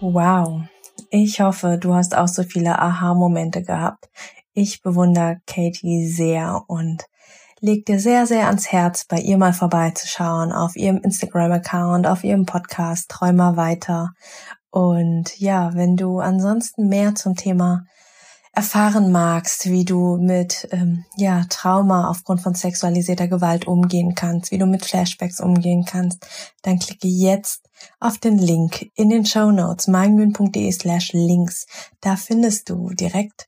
[0.00, 0.62] Wow.
[1.10, 4.08] Ich hoffe, du hast auch so viele Aha-Momente gehabt.
[4.54, 7.04] Ich bewundere Katie sehr und
[7.60, 12.46] leg dir sehr, sehr ans Herz, bei ihr mal vorbeizuschauen, auf ihrem Instagram-Account, auf ihrem
[12.46, 14.12] Podcast Träumer weiter.
[14.70, 17.84] Und ja, wenn du ansonsten mehr zum Thema
[18.56, 24.56] erfahren magst, wie du mit ähm, ja Trauma aufgrund von sexualisierter Gewalt umgehen kannst, wie
[24.56, 26.26] du mit Flashbacks umgehen kannst,
[26.62, 27.66] dann klicke jetzt
[28.00, 31.66] auf den Link in den Show Notes meinmühlen.de slash links.
[32.00, 33.46] Da findest du direkt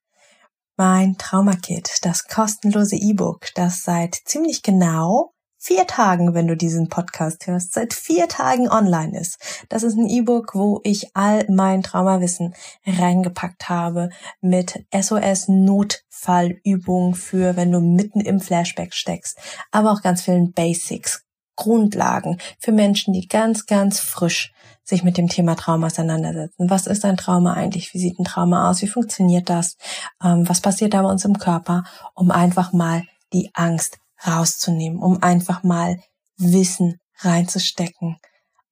[0.79, 7.49] mein Traumakit, das kostenlose E-Book, das seit ziemlich genau vier Tagen, wenn du diesen Podcast
[7.49, 9.65] hörst, seit vier Tagen online ist.
[9.69, 12.55] Das ist ein E-Book, wo ich all mein Traumawissen
[12.87, 14.11] reingepackt habe
[14.41, 19.37] mit SOS-Notfallübungen für, wenn du mitten im Flashback steckst,
[19.73, 21.25] aber auch ganz vielen Basics,
[21.59, 24.53] Grundlagen für Menschen, die ganz, ganz frisch
[24.85, 26.71] sich mit dem Thema Trauma auseinandersetzen.
[26.71, 27.93] Was ist ein Trauma eigentlich?
[27.93, 28.81] Wie sieht ein Trauma aus?
[28.81, 29.77] Wie funktioniert das?
[30.23, 31.83] Ähm, was passiert da bei uns im Körper?
[32.15, 33.03] Um einfach mal
[33.33, 35.99] die Angst rauszunehmen, um einfach mal
[36.37, 38.19] Wissen reinzustecken.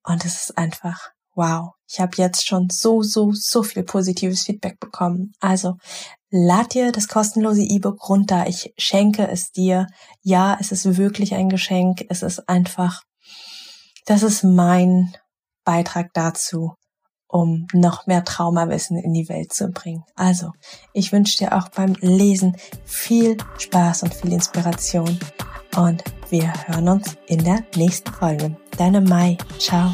[0.05, 1.73] Und es ist einfach wow.
[1.89, 5.33] Ich habe jetzt schon so, so, so viel positives Feedback bekommen.
[5.41, 5.75] Also
[6.31, 8.47] lad dir das kostenlose E-Book runter.
[8.49, 9.87] Ich schenke es dir.
[10.23, 12.05] Ja, es ist wirklich ein Geschenk.
[12.09, 13.03] Es ist einfach,
[14.07, 15.15] das ist mein
[15.65, 16.75] Beitrag dazu,
[17.29, 20.05] um noch mehr Traumawissen in die Welt zu bringen.
[20.15, 20.53] Also,
[20.93, 25.19] ich wünsche dir auch beim Lesen viel Spaß und viel Inspiration.
[25.77, 28.57] Und wir hören uns in der nächsten Folge.
[28.79, 29.37] Deine Mai.
[29.59, 29.93] Ciao.